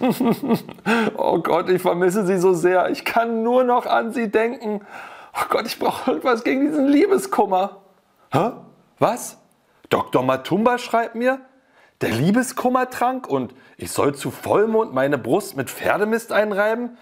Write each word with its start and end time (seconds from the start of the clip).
oh 1.16 1.38
Gott, 1.40 1.68
ich 1.68 1.82
vermisse 1.82 2.26
sie 2.26 2.38
so 2.38 2.54
sehr. 2.54 2.90
Ich 2.90 3.04
kann 3.04 3.42
nur 3.42 3.64
noch 3.64 3.86
an 3.86 4.12
sie 4.12 4.30
denken. 4.30 4.80
Oh 5.34 5.46
Gott, 5.48 5.66
ich 5.66 5.78
brauche 5.78 6.10
irgendwas 6.10 6.44
gegen 6.44 6.62
diesen 6.62 6.86
Liebeskummer. 6.86 7.82
Hä? 8.32 8.52
Was? 8.98 9.38
Dr. 9.90 10.22
Matumba 10.22 10.78
schreibt 10.78 11.14
mir, 11.14 11.40
der 12.00 12.10
Liebeskummertrank 12.10 13.26
und 13.28 13.54
ich 13.76 13.90
soll 13.90 14.14
zu 14.14 14.30
Vollmond 14.30 14.92
meine 14.92 15.18
Brust 15.18 15.56
mit 15.56 15.70
Pferdemist 15.70 16.32
einreiben? 16.32 16.98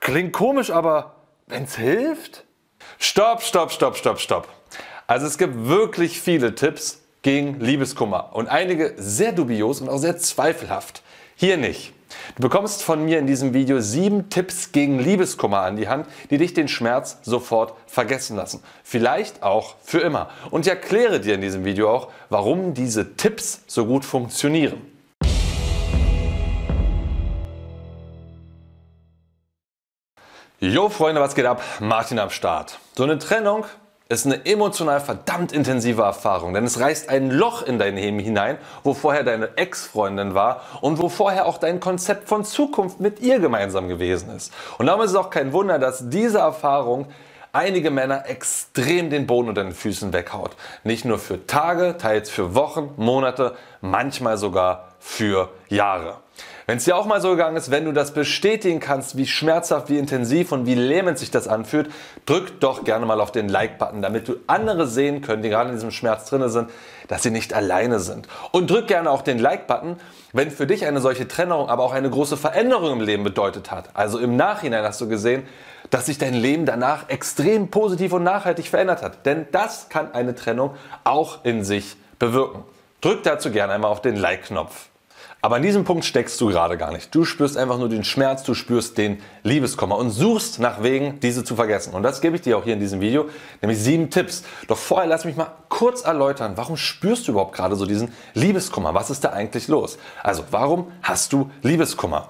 Klingt 0.00 0.32
komisch, 0.32 0.70
aber 0.70 1.16
wenn's 1.46 1.76
hilft? 1.76 2.44
Stopp, 2.98 3.42
stopp, 3.42 3.72
stopp, 3.72 3.96
stopp, 3.96 4.20
stopp. 4.20 4.48
Also 5.06 5.26
es 5.26 5.38
gibt 5.38 5.66
wirklich 5.66 6.20
viele 6.20 6.54
Tipps 6.54 7.02
gegen 7.22 7.58
Liebeskummer 7.60 8.30
und 8.32 8.48
einige 8.48 8.94
sehr 8.96 9.32
dubios 9.32 9.80
und 9.80 9.88
auch 9.88 9.98
sehr 9.98 10.16
zweifelhaft. 10.18 11.02
Hier 11.34 11.56
nicht. 11.56 11.92
Du 12.36 12.42
bekommst 12.42 12.82
von 12.82 13.04
mir 13.04 13.18
in 13.18 13.26
diesem 13.26 13.54
Video 13.54 13.80
sieben 13.80 14.30
Tipps 14.30 14.72
gegen 14.72 14.98
Liebeskummer 14.98 15.60
an 15.60 15.76
die 15.76 15.88
Hand, 15.88 16.06
die 16.30 16.38
dich 16.38 16.54
den 16.54 16.68
Schmerz 16.68 17.18
sofort 17.22 17.74
vergessen 17.86 18.36
lassen. 18.36 18.62
Vielleicht 18.82 19.42
auch 19.42 19.74
für 19.82 20.00
immer. 20.00 20.30
Und 20.50 20.66
ich 20.66 20.70
erkläre 20.70 21.20
dir 21.20 21.34
in 21.34 21.40
diesem 21.40 21.64
Video 21.64 21.90
auch, 21.90 22.08
warum 22.28 22.74
diese 22.74 23.16
Tipps 23.16 23.62
so 23.66 23.86
gut 23.86 24.04
funktionieren. 24.04 24.80
Jo 30.62 30.90
Freunde, 30.90 31.22
was 31.22 31.34
geht 31.34 31.46
ab? 31.46 31.62
Martin 31.80 32.18
am 32.18 32.28
Start. 32.28 32.80
So 32.94 33.04
eine 33.04 33.18
Trennung 33.18 33.64
ist 34.10 34.26
eine 34.26 34.44
emotional 34.44 35.00
verdammt 35.00 35.52
intensive 35.52 36.02
Erfahrung, 36.02 36.52
denn 36.52 36.64
es 36.64 36.80
reißt 36.80 37.08
ein 37.08 37.30
Loch 37.30 37.62
in 37.62 37.78
dein 37.78 37.94
Leben 37.94 38.18
hinein, 38.18 38.58
wo 38.82 38.92
vorher 38.92 39.22
deine 39.22 39.56
Ex-Freundin 39.56 40.34
war 40.34 40.62
und 40.80 40.98
wo 40.98 41.08
vorher 41.08 41.46
auch 41.46 41.58
dein 41.58 41.78
Konzept 41.78 42.28
von 42.28 42.44
Zukunft 42.44 42.98
mit 42.98 43.20
ihr 43.20 43.38
gemeinsam 43.38 43.88
gewesen 43.88 44.34
ist. 44.34 44.52
Und 44.78 44.86
darum 44.86 45.02
ist 45.02 45.12
es 45.12 45.16
auch 45.16 45.30
kein 45.30 45.52
Wunder, 45.52 45.78
dass 45.78 46.10
diese 46.10 46.38
Erfahrung 46.38 47.06
einige 47.52 47.92
Männer 47.92 48.28
extrem 48.28 49.10
den 49.10 49.28
Boden 49.28 49.48
unter 49.48 49.62
den 49.62 49.74
Füßen 49.74 50.12
weghaut. 50.12 50.56
Nicht 50.82 51.04
nur 51.04 51.20
für 51.20 51.46
Tage, 51.46 51.96
teils 51.96 52.30
für 52.30 52.56
Wochen, 52.56 52.90
Monate, 52.96 53.54
manchmal 53.80 54.38
sogar 54.38 54.88
für 54.98 55.50
Jahre. 55.68 56.16
Wenn 56.66 56.78
es 56.78 56.84
dir 56.84 56.96
auch 56.96 57.06
mal 57.06 57.20
so 57.20 57.30
gegangen 57.30 57.56
ist, 57.56 57.70
wenn 57.70 57.84
du 57.84 57.92
das 57.92 58.12
bestätigen 58.12 58.78
kannst, 58.78 59.16
wie 59.16 59.26
schmerzhaft, 59.26 59.88
wie 59.88 59.98
intensiv 59.98 60.52
und 60.52 60.66
wie 60.66 60.74
lähmend 60.74 61.18
sich 61.18 61.30
das 61.30 61.48
anfühlt, 61.48 61.90
drück 62.26 62.60
doch 62.60 62.84
gerne 62.84 63.06
mal 63.06 63.20
auf 63.20 63.32
den 63.32 63.48
Like-Button, 63.48 64.02
damit 64.02 64.28
du 64.28 64.36
andere 64.46 64.86
sehen 64.86 65.20
können, 65.20 65.42
die 65.42 65.48
gerade 65.48 65.70
in 65.70 65.76
diesem 65.76 65.90
Schmerz 65.90 66.28
drin 66.30 66.48
sind, 66.48 66.70
dass 67.08 67.22
sie 67.22 67.30
nicht 67.30 67.54
alleine 67.54 67.98
sind. 67.98 68.28
Und 68.52 68.70
drück 68.70 68.86
gerne 68.86 69.10
auch 69.10 69.22
den 69.22 69.38
Like-Button, 69.38 69.96
wenn 70.32 70.50
für 70.50 70.66
dich 70.66 70.86
eine 70.86 71.00
solche 71.00 71.26
Trennung 71.26 71.68
aber 71.68 71.82
auch 71.82 71.92
eine 71.92 72.08
große 72.08 72.36
Veränderung 72.36 72.92
im 72.92 73.00
Leben 73.00 73.24
bedeutet 73.24 73.70
hat. 73.70 73.90
Also 73.94 74.18
im 74.18 74.36
Nachhinein 74.36 74.84
hast 74.84 75.00
du 75.00 75.08
gesehen, 75.08 75.42
dass 75.90 76.06
sich 76.06 76.18
dein 76.18 76.34
Leben 76.34 76.66
danach 76.66 77.08
extrem 77.08 77.68
positiv 77.68 78.12
und 78.12 78.22
nachhaltig 78.22 78.68
verändert 78.68 79.02
hat. 79.02 79.26
Denn 79.26 79.46
das 79.50 79.88
kann 79.88 80.14
eine 80.14 80.34
Trennung 80.34 80.76
auch 81.02 81.44
in 81.44 81.64
sich 81.64 81.96
bewirken. 82.18 82.62
Drück 83.00 83.22
dazu 83.24 83.50
gerne 83.50 83.72
einmal 83.72 83.90
auf 83.90 84.02
den 84.02 84.14
Like-Knopf. 84.14 84.89
Aber 85.42 85.56
an 85.56 85.62
diesem 85.62 85.84
Punkt 85.84 86.04
steckst 86.04 86.38
du 86.40 86.48
gerade 86.48 86.76
gar 86.76 86.92
nicht. 86.92 87.14
Du 87.14 87.24
spürst 87.24 87.56
einfach 87.56 87.78
nur 87.78 87.88
den 87.88 88.04
Schmerz, 88.04 88.42
du 88.42 88.52
spürst 88.52 88.98
den 88.98 89.20
Liebeskummer 89.42 89.96
und 89.96 90.10
suchst 90.10 90.58
nach 90.58 90.82
Wegen, 90.82 91.18
diese 91.20 91.44
zu 91.44 91.56
vergessen. 91.56 91.94
Und 91.94 92.02
das 92.02 92.20
gebe 92.20 92.36
ich 92.36 92.42
dir 92.42 92.58
auch 92.58 92.64
hier 92.64 92.74
in 92.74 92.80
diesem 92.80 93.00
Video, 93.00 93.26
nämlich 93.62 93.78
sieben 93.78 94.10
Tipps. 94.10 94.42
Doch 94.68 94.76
vorher 94.76 95.08
lass 95.08 95.24
mich 95.24 95.36
mal 95.36 95.50
kurz 95.70 96.02
erläutern, 96.02 96.52
warum 96.56 96.76
spürst 96.76 97.26
du 97.26 97.32
überhaupt 97.32 97.54
gerade 97.54 97.74
so 97.76 97.86
diesen 97.86 98.12
Liebeskummer? 98.34 98.92
Was 98.92 99.08
ist 99.08 99.24
da 99.24 99.30
eigentlich 99.30 99.68
los? 99.68 99.98
Also, 100.22 100.44
warum 100.50 100.92
hast 101.02 101.32
du 101.32 101.50
Liebeskummer? 101.62 102.28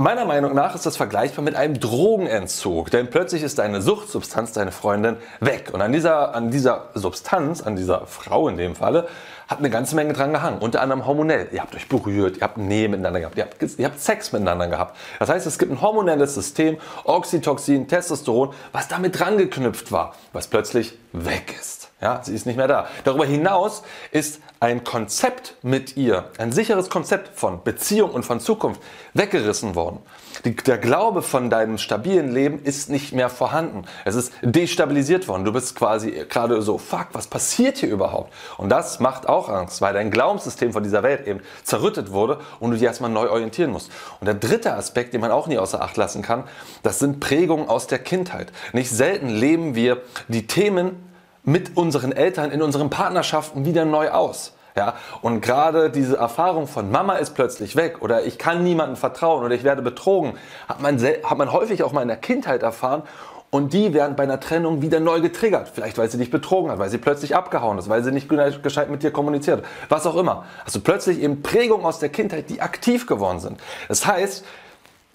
Meiner 0.00 0.26
Meinung 0.26 0.54
nach 0.54 0.76
ist 0.76 0.86
das 0.86 0.96
vergleichbar 0.96 1.44
mit 1.44 1.56
einem 1.56 1.80
Drogenentzug, 1.80 2.92
denn 2.92 3.10
plötzlich 3.10 3.42
ist 3.42 3.58
deine 3.58 3.82
Suchtsubstanz, 3.82 4.52
deine 4.52 4.70
Freundin, 4.70 5.16
weg. 5.40 5.70
Und 5.72 5.82
an 5.82 5.90
dieser, 5.90 6.36
an 6.36 6.52
dieser 6.52 6.90
Substanz, 6.94 7.62
an 7.62 7.74
dieser 7.74 8.06
Frau 8.06 8.48
in 8.48 8.56
dem 8.56 8.76
Falle, 8.76 9.08
hat 9.48 9.58
eine 9.58 9.70
ganze 9.70 9.96
Menge 9.96 10.12
dran 10.12 10.32
gehangen. 10.32 10.58
Unter 10.58 10.82
anderem 10.82 11.06
hormonell. 11.06 11.48
Ihr 11.52 11.62
habt 11.62 11.74
euch 11.74 11.88
berührt, 11.88 12.36
ihr 12.36 12.42
habt 12.42 12.58
Nähe 12.58 12.88
miteinander 12.88 13.20
gehabt, 13.20 13.38
ihr 13.38 13.44
habt, 13.44 13.78
ihr 13.78 13.86
habt 13.86 13.98
Sex 13.98 14.32
miteinander 14.32 14.68
gehabt. 14.68 14.96
Das 15.18 15.30
heißt, 15.30 15.46
es 15.46 15.58
gibt 15.58 15.72
ein 15.72 15.80
hormonelles 15.80 16.34
System, 16.34 16.76
Oxytocin, 17.04 17.88
Testosteron, 17.88 18.52
was 18.72 18.88
damit 18.88 19.18
dran 19.18 19.38
geknüpft 19.38 19.90
war, 19.90 20.14
was 20.32 20.48
plötzlich 20.48 20.96
weg 21.12 21.54
ist. 21.58 21.88
Ja, 22.00 22.20
sie 22.22 22.34
ist 22.34 22.46
nicht 22.46 22.56
mehr 22.56 22.68
da. 22.68 22.86
Darüber 23.04 23.24
hinaus 23.24 23.82
ist 24.12 24.40
ein 24.60 24.82
Konzept 24.82 25.54
mit 25.62 25.96
ihr, 25.96 26.30
ein 26.38 26.50
sicheres 26.50 26.90
Konzept 26.90 27.38
von 27.38 27.62
Beziehung 27.62 28.10
und 28.10 28.24
von 28.24 28.40
Zukunft 28.40 28.80
weggerissen 29.14 29.76
worden. 29.76 30.00
Die, 30.44 30.54
der 30.54 30.78
Glaube 30.78 31.22
von 31.22 31.48
deinem 31.48 31.78
stabilen 31.78 32.32
Leben 32.32 32.62
ist 32.62 32.90
nicht 32.90 33.12
mehr 33.12 33.30
vorhanden. 33.30 33.84
Es 34.04 34.16
ist 34.16 34.32
destabilisiert 34.42 35.28
worden. 35.28 35.44
Du 35.44 35.52
bist 35.52 35.76
quasi 35.76 36.10
gerade 36.28 36.60
so, 36.62 36.76
fuck, 36.78 37.08
was 37.12 37.28
passiert 37.28 37.78
hier 37.78 37.88
überhaupt? 37.88 38.32
Und 38.56 38.68
das 38.68 38.98
macht 38.98 39.28
auch 39.28 39.48
Angst, 39.48 39.80
weil 39.80 39.94
dein 39.94 40.10
Glaubenssystem 40.10 40.72
von 40.72 40.82
dieser 40.82 41.02
Welt 41.04 41.26
eben 41.26 41.40
zerrüttet 41.62 42.10
wurde 42.10 42.40
und 42.58 42.70
du 42.70 42.76
dich 42.76 42.84
erstmal 42.84 43.10
neu 43.10 43.30
orientieren 43.30 43.70
musst. 43.70 43.90
Und 44.20 44.26
der 44.26 44.34
dritte 44.34 44.74
Aspekt, 44.74 45.14
den 45.14 45.20
man 45.20 45.30
auch 45.30 45.46
nie 45.46 45.58
außer 45.58 45.80
Acht 45.80 45.96
lassen 45.96 46.22
kann, 46.22 46.44
das 46.82 46.98
sind 46.98 47.20
Prägungen 47.20 47.68
aus 47.68 47.86
der 47.86 48.00
Kindheit. 48.00 48.52
Nicht 48.72 48.90
selten 48.90 49.28
leben 49.28 49.76
wir 49.76 50.02
die 50.26 50.46
Themen 50.46 51.07
mit 51.48 51.76
unseren 51.76 52.12
Eltern 52.12 52.50
in 52.50 52.60
unseren 52.62 52.90
Partnerschaften 52.90 53.64
wieder 53.64 53.84
neu 53.84 54.10
aus. 54.10 54.52
Ja, 54.76 54.94
und 55.22 55.40
gerade 55.40 55.90
diese 55.90 56.16
Erfahrung 56.16 56.68
von 56.68 56.90
Mama 56.90 57.14
ist 57.14 57.34
plötzlich 57.34 57.74
weg 57.74 58.00
oder 58.00 58.24
ich 58.24 58.38
kann 58.38 58.62
niemandem 58.62 58.96
vertrauen 58.96 59.44
oder 59.44 59.54
ich 59.54 59.64
werde 59.64 59.82
betrogen, 59.82 60.34
hat 60.68 60.80
man, 60.80 61.02
hat 61.02 61.38
man 61.38 61.52
häufig 61.52 61.82
auch 61.82 61.92
mal 61.92 62.02
in 62.02 62.08
der 62.08 62.18
Kindheit 62.18 62.62
erfahren 62.62 63.02
und 63.50 63.72
die 63.72 63.94
werden 63.94 64.14
bei 64.14 64.24
einer 64.24 64.38
Trennung 64.38 64.82
wieder 64.82 65.00
neu 65.00 65.20
getriggert. 65.20 65.70
Vielleicht 65.74 65.98
weil 65.98 66.10
sie 66.10 66.18
dich 66.18 66.30
betrogen 66.30 66.70
hat, 66.70 66.78
weil 66.78 66.90
sie 66.90 66.98
plötzlich 66.98 67.34
abgehauen 67.34 67.78
ist, 67.78 67.88
weil 67.88 68.04
sie 68.04 68.12
nicht 68.12 68.28
gescheit 68.28 68.90
mit 68.90 69.02
dir 69.02 69.10
kommuniziert, 69.10 69.64
was 69.88 70.06
auch 70.06 70.16
immer. 70.16 70.44
Also 70.64 70.80
plötzlich 70.80 71.20
eben 71.20 71.42
Prägungen 71.42 71.86
aus 71.86 71.98
der 71.98 72.10
Kindheit, 72.10 72.50
die 72.50 72.60
aktiv 72.60 73.06
geworden 73.06 73.40
sind. 73.40 73.58
Das 73.88 74.06
heißt, 74.06 74.44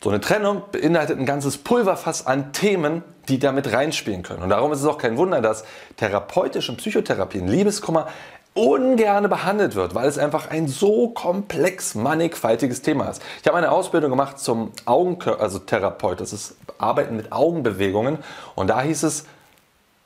so 0.04 0.10
eine 0.10 0.20
Trennung 0.20 0.64
beinhaltet 0.74 1.18
ein 1.18 1.26
ganzes 1.26 1.58
Pulverfass 1.58 2.28
an 2.28 2.52
Themen, 2.52 3.04
die 3.30 3.40
damit 3.40 3.72
reinspielen 3.72 4.22
können. 4.22 4.44
Und 4.44 4.50
darum 4.50 4.74
ist 4.74 4.82
es 4.82 4.86
auch 4.86 4.98
kein 4.98 5.16
Wunder, 5.16 5.42
dass 5.42 5.64
therapeutischen 5.96 6.76
Psychotherapien 6.76 7.48
Liebeskummer 7.48 8.08
ungerne 8.54 9.30
behandelt 9.30 9.76
wird, 9.76 9.96
weil 9.96 10.10
es 10.10 10.18
einfach 10.18 10.50
ein 10.50 10.68
so 10.68 11.08
komplex 11.08 11.96
mannigfaltiges 11.96 12.82
Thema 12.82 13.10
ist. 13.10 13.22
Ich 13.42 13.48
habe 13.48 13.58
eine 13.58 13.72
Ausbildung 13.72 14.10
gemacht 14.10 14.40
zum 14.40 14.74
Augen 14.84 15.18
also 15.40 15.60
Therapeut, 15.60 16.20
das 16.20 16.34
ist 16.34 16.58
Arbeiten 16.78 17.16
mit 17.16 17.32
Augenbewegungen 17.32 18.18
und 18.56 18.68
da 18.68 18.82
hieß 18.82 19.04
es 19.04 19.26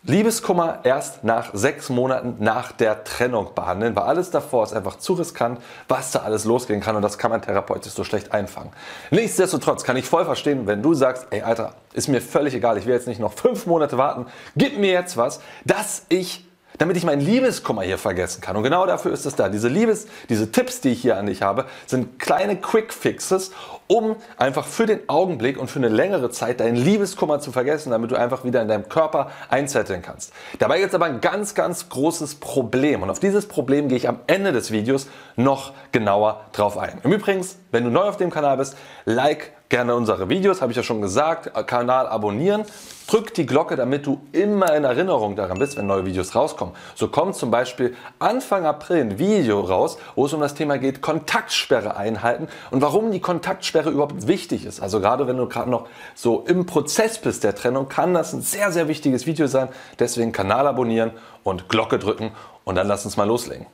Liebeskummer 0.08 0.80
erst 0.84 1.26
nach 1.26 1.50
sechs 1.54 1.90
Monaten 1.90 2.38
nach 2.40 2.72
der 2.72 3.04
Trennung 3.04 3.54
behandeln, 3.54 3.94
weil 3.94 4.04
alles 4.04 4.32
davor 4.32 4.64
ist 4.64 4.74
einfach 4.74 4.98
zu 4.98 5.14
riskant, 5.14 5.60
was 5.90 6.12
da 6.12 6.20
alles 6.20 6.46
losgehen 6.46 6.80
kann 6.80 6.96
und 6.96 7.02
das 7.02 7.18
kann 7.18 7.30
man 7.30 7.42
therapeutisch 7.42 7.92
so 7.92 8.06
schlecht 8.06 8.32
einfangen. 8.32 8.72
Nichtsdestotrotz 9.12 9.84
kann 9.84 9.98
ich 9.98 10.06
voll 10.06 10.24
verstehen, 10.24 10.66
wenn 10.66 10.82
du 10.82 10.94
sagst, 10.94 11.28
ey 11.32 11.42
Alter, 11.42 11.74
ist 11.92 12.08
mir 12.08 12.22
völlig 12.22 12.54
egal, 12.54 12.78
ich 12.78 12.86
will 12.86 12.94
jetzt 12.94 13.08
nicht 13.08 13.20
noch 13.20 13.34
fünf 13.34 13.66
Monate 13.66 13.98
warten, 13.98 14.28
gib 14.56 14.80
mir 14.80 14.92
jetzt 14.92 15.18
was, 15.18 15.42
dass 15.66 16.04
ich 16.08 16.48
damit 16.78 16.96
ich 16.96 17.04
meinen 17.04 17.22
Liebeskummer 17.22 17.82
hier 17.82 17.98
vergessen 17.98 18.40
kann. 18.42 18.56
Und 18.56 18.64
genau 18.64 18.86
dafür 18.86 19.12
ist 19.12 19.26
es 19.26 19.36
da. 19.36 19.50
Diese 19.50 19.68
Liebes, 19.68 20.08
diese 20.30 20.52
Tipps, 20.52 20.80
die 20.80 20.90
ich 20.90 21.02
hier 21.02 21.18
an 21.18 21.26
dich 21.26 21.42
habe, 21.42 21.66
sind 21.88 22.20
kleine 22.20 22.56
Quick 22.56 22.94
Fixes, 22.94 23.52
um 23.88 24.16
einfach 24.38 24.66
für 24.66 24.86
den 24.86 25.08
Augenblick 25.08 25.58
und 25.58 25.70
für 25.70 25.80
eine 25.80 25.90
längere 25.90 26.30
Zeit 26.30 26.60
deinen 26.60 26.76
Liebeskummer 26.76 27.40
zu 27.40 27.52
vergessen, 27.52 27.92
damit 27.92 28.12
du 28.12 28.16
einfach 28.16 28.44
wieder 28.44 28.62
in 28.62 28.68
deinem 28.68 28.90
Körper 28.90 29.32
einzetteln 29.50 30.02
kannst. 30.02 30.34
Dabei 30.60 30.80
gibt 30.80 30.90
es 30.90 30.96
aber 30.96 31.06
ein 31.06 31.22
ganz, 31.22 31.56
ganz 31.56 31.90
großes 31.90 32.36
Problem 32.36 33.02
und 33.02 33.10
auf 33.10 33.20
dieses 33.20 33.48
Problem 33.48 33.88
gehe 33.88 33.98
ich 33.98 34.08
am 34.08 34.20
Ende 34.28 34.52
des 34.52 34.72
Videos 34.72 35.08
noch 35.36 35.74
genauer 35.92 36.42
drauf 36.52 36.78
ein. 36.78 37.00
Im 37.04 37.12
Übrigen, 37.12 37.46
wenn 37.72 37.84
du 37.84 37.90
neu 37.90 38.04
auf 38.04 38.18
dem 38.18 38.30
Kanal 38.30 38.58
bist, 38.58 38.78
like 39.06 39.54
gerne 39.70 39.96
unsere 39.96 40.30
Videos, 40.30 40.62
habe 40.62 40.72
ich 40.72 40.78
ja 40.78 40.84
schon 40.84 41.02
gesagt, 41.02 41.52
Kanal 41.68 42.08
abonnieren 42.08 42.66
Drück 43.08 43.34
die 43.34 43.46
Glocke, 43.46 43.78
damit 43.78 44.06
du 44.06 44.20
immer 44.34 44.76
in 44.76 44.84
Erinnerung 44.84 45.38
daran 45.38 45.60
bist, 45.60 45.78
wenn 45.78 45.88
neue 45.88 46.06
Videos 46.06 46.36
rauskommen. 46.36 46.76
So 46.94 47.08
kommt 47.08 47.36
zum 47.38 47.50
Beispiel 47.50 47.96
Anfang 48.20 48.66
April 48.66 49.00
ein 49.00 49.18
Video 49.18 49.62
raus, 49.62 49.98
wo 50.16 50.26
es 50.26 50.34
um 50.34 50.42
das 50.42 50.56
Thema 50.56 50.78
geht, 50.78 51.02
Kontaktsperre 51.02 51.96
einhalten 51.96 52.50
und 52.70 52.82
warum 52.82 53.10
die 53.12 53.22
Kontaktsperre 53.22 53.77
überhaupt 53.86 54.28
wichtig 54.28 54.66
ist. 54.66 54.80
Also 54.82 55.00
gerade 55.00 55.28
wenn 55.28 55.38
du 55.38 55.48
gerade 55.48 55.70
noch 55.70 55.88
so 56.16 56.44
im 56.48 56.66
Prozess 56.66 57.20
bist 57.20 57.44
der 57.44 57.56
Trennung, 57.56 57.88
kann 57.88 58.14
das 58.14 58.34
ein 58.34 58.42
sehr, 58.42 58.72
sehr 58.72 58.88
wichtiges 58.88 59.26
Video 59.26 59.48
sein. 59.48 59.70
Deswegen 60.00 60.32
Kanal 60.32 60.68
abonnieren 60.68 61.12
und 61.44 61.70
Glocke 61.70 62.00
drücken 62.00 62.32
und 62.64 62.76
dann 62.76 62.88
lass 62.88 63.06
uns 63.06 63.18
mal 63.18 63.28
loslegen. 63.28 63.68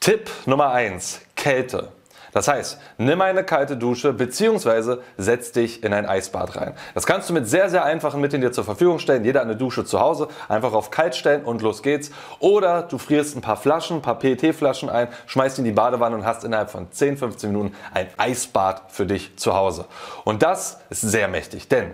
Tipp 0.00 0.30
Nummer 0.46 0.70
1, 0.70 1.20
Kälte. 1.36 1.88
Das 2.34 2.48
heißt, 2.48 2.78
nimm 2.98 3.20
eine 3.20 3.44
kalte 3.44 3.76
Dusche 3.76 4.12
bzw. 4.12 4.96
setz 5.16 5.52
dich 5.52 5.84
in 5.84 5.94
ein 5.94 6.04
Eisbad 6.04 6.56
rein. 6.56 6.74
Das 6.92 7.06
kannst 7.06 7.30
du 7.30 7.32
mit 7.32 7.46
sehr, 7.46 7.70
sehr 7.70 7.84
einfachen 7.84 8.20
Mitteln 8.20 8.42
dir 8.42 8.50
zur 8.50 8.64
Verfügung 8.64 8.98
stellen. 8.98 9.24
Jeder 9.24 9.40
eine 9.40 9.54
Dusche 9.56 9.84
zu 9.84 10.00
Hause, 10.00 10.26
einfach 10.48 10.72
auf 10.72 10.90
kalt 10.90 11.14
stellen 11.14 11.44
und 11.44 11.62
los 11.62 11.82
geht's. 11.82 12.10
Oder 12.40 12.82
du 12.82 12.98
frierst 12.98 13.36
ein 13.36 13.40
paar 13.40 13.56
Flaschen, 13.56 13.98
ein 13.98 14.02
paar 14.02 14.18
PET-Flaschen 14.18 14.90
ein, 14.90 15.08
schmeißt 15.26 15.60
in 15.60 15.64
die 15.64 15.70
Badewanne 15.70 16.16
und 16.16 16.26
hast 16.26 16.42
innerhalb 16.42 16.70
von 16.70 16.90
10, 16.90 17.18
15 17.18 17.50
Minuten 17.52 17.74
ein 17.94 18.08
Eisbad 18.16 18.82
für 18.88 19.06
dich 19.06 19.36
zu 19.36 19.54
Hause. 19.54 19.84
Und 20.24 20.42
das 20.42 20.80
ist 20.90 21.02
sehr 21.02 21.28
mächtig, 21.28 21.68
denn 21.68 21.92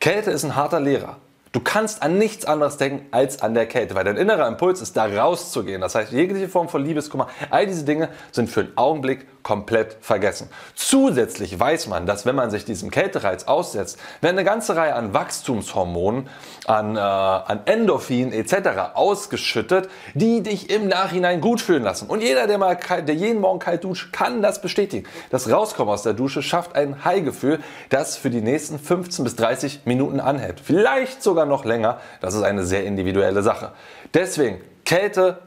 Kälte 0.00 0.30
ist 0.30 0.44
ein 0.44 0.56
harter 0.56 0.80
Lehrer. 0.80 1.18
Du 1.52 1.60
kannst 1.60 2.02
an 2.02 2.16
nichts 2.16 2.46
anderes 2.46 2.78
denken 2.78 3.06
als 3.10 3.42
an 3.42 3.52
der 3.52 3.66
Kälte, 3.66 3.94
weil 3.94 4.04
dein 4.04 4.16
innerer 4.16 4.48
Impuls 4.48 4.80
ist, 4.80 4.96
da 4.96 5.04
rauszugehen. 5.04 5.82
Das 5.82 5.94
heißt, 5.94 6.10
jegliche 6.10 6.48
Form 6.48 6.70
von 6.70 6.82
Liebeskummer, 6.82 7.28
all 7.50 7.66
diese 7.66 7.84
Dinge 7.84 8.08
sind 8.30 8.48
für 8.48 8.60
einen 8.60 8.76
Augenblick 8.76 9.26
komplett 9.42 9.96
vergessen. 10.00 10.48
Zusätzlich 10.74 11.58
weiß 11.58 11.88
man, 11.88 12.06
dass 12.06 12.26
wenn 12.26 12.36
man 12.36 12.50
sich 12.50 12.64
diesem 12.64 12.90
Kältereiz 12.90 13.44
aussetzt, 13.44 13.98
werden 14.20 14.38
eine 14.38 14.44
ganze 14.44 14.76
Reihe 14.76 14.94
an 14.94 15.12
Wachstumshormonen, 15.12 16.28
an, 16.66 16.96
äh, 16.96 17.00
an 17.00 17.60
Endorphin 17.66 18.32
etc. 18.32 18.94
ausgeschüttet, 18.94 19.90
die 20.14 20.42
dich 20.42 20.70
im 20.70 20.88
Nachhinein 20.88 21.40
gut 21.40 21.60
fühlen 21.60 21.82
lassen. 21.82 22.08
Und 22.08 22.22
jeder, 22.22 22.46
der, 22.46 22.58
mal 22.58 22.76
kalt, 22.76 23.08
der 23.08 23.14
jeden 23.14 23.40
Morgen 23.40 23.58
kalt 23.58 23.84
duscht, 23.84 24.12
kann 24.12 24.42
das 24.42 24.62
bestätigen. 24.62 25.06
Das 25.30 25.50
Rauskommen 25.50 25.92
aus 25.92 26.02
der 26.02 26.14
Dusche 26.14 26.42
schafft 26.42 26.76
ein 26.76 27.04
High-Gefühl, 27.04 27.58
das 27.88 28.16
für 28.16 28.30
die 28.30 28.40
nächsten 28.40 28.78
15 28.78 29.24
bis 29.24 29.36
30 29.36 29.80
Minuten 29.84 30.20
anhält. 30.20 30.60
Vielleicht 30.60 31.22
sogar 31.22 31.41
noch 31.46 31.64
länger. 31.64 32.00
Das 32.20 32.34
ist 32.34 32.42
eine 32.42 32.64
sehr 32.64 32.84
individuelle 32.84 33.42
Sache. 33.42 33.72
Deswegen 34.14 34.60
Kälte 34.84 35.38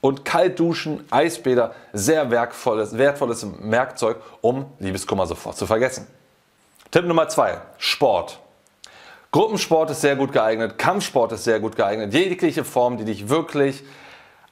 und 0.00 0.24
Kaltduschen, 0.24 1.04
Eisbäder, 1.10 1.74
sehr 1.92 2.30
wertvolles, 2.30 2.96
wertvolles 2.98 3.46
Werkzeug, 3.60 4.18
um 4.40 4.66
Liebeskummer 4.78 5.26
sofort 5.26 5.56
zu 5.56 5.66
vergessen. 5.66 6.06
Tipp 6.90 7.06
Nummer 7.06 7.28
zwei: 7.28 7.58
Sport. 7.78 8.38
Gruppensport 9.32 9.90
ist 9.90 10.00
sehr 10.00 10.14
gut 10.14 10.32
geeignet, 10.32 10.78
Kampfsport 10.78 11.32
ist 11.32 11.42
sehr 11.42 11.58
gut 11.58 11.74
geeignet, 11.74 12.14
jegliche 12.14 12.62
Form, 12.62 12.98
die 12.98 13.04
dich 13.04 13.28
wirklich 13.28 13.82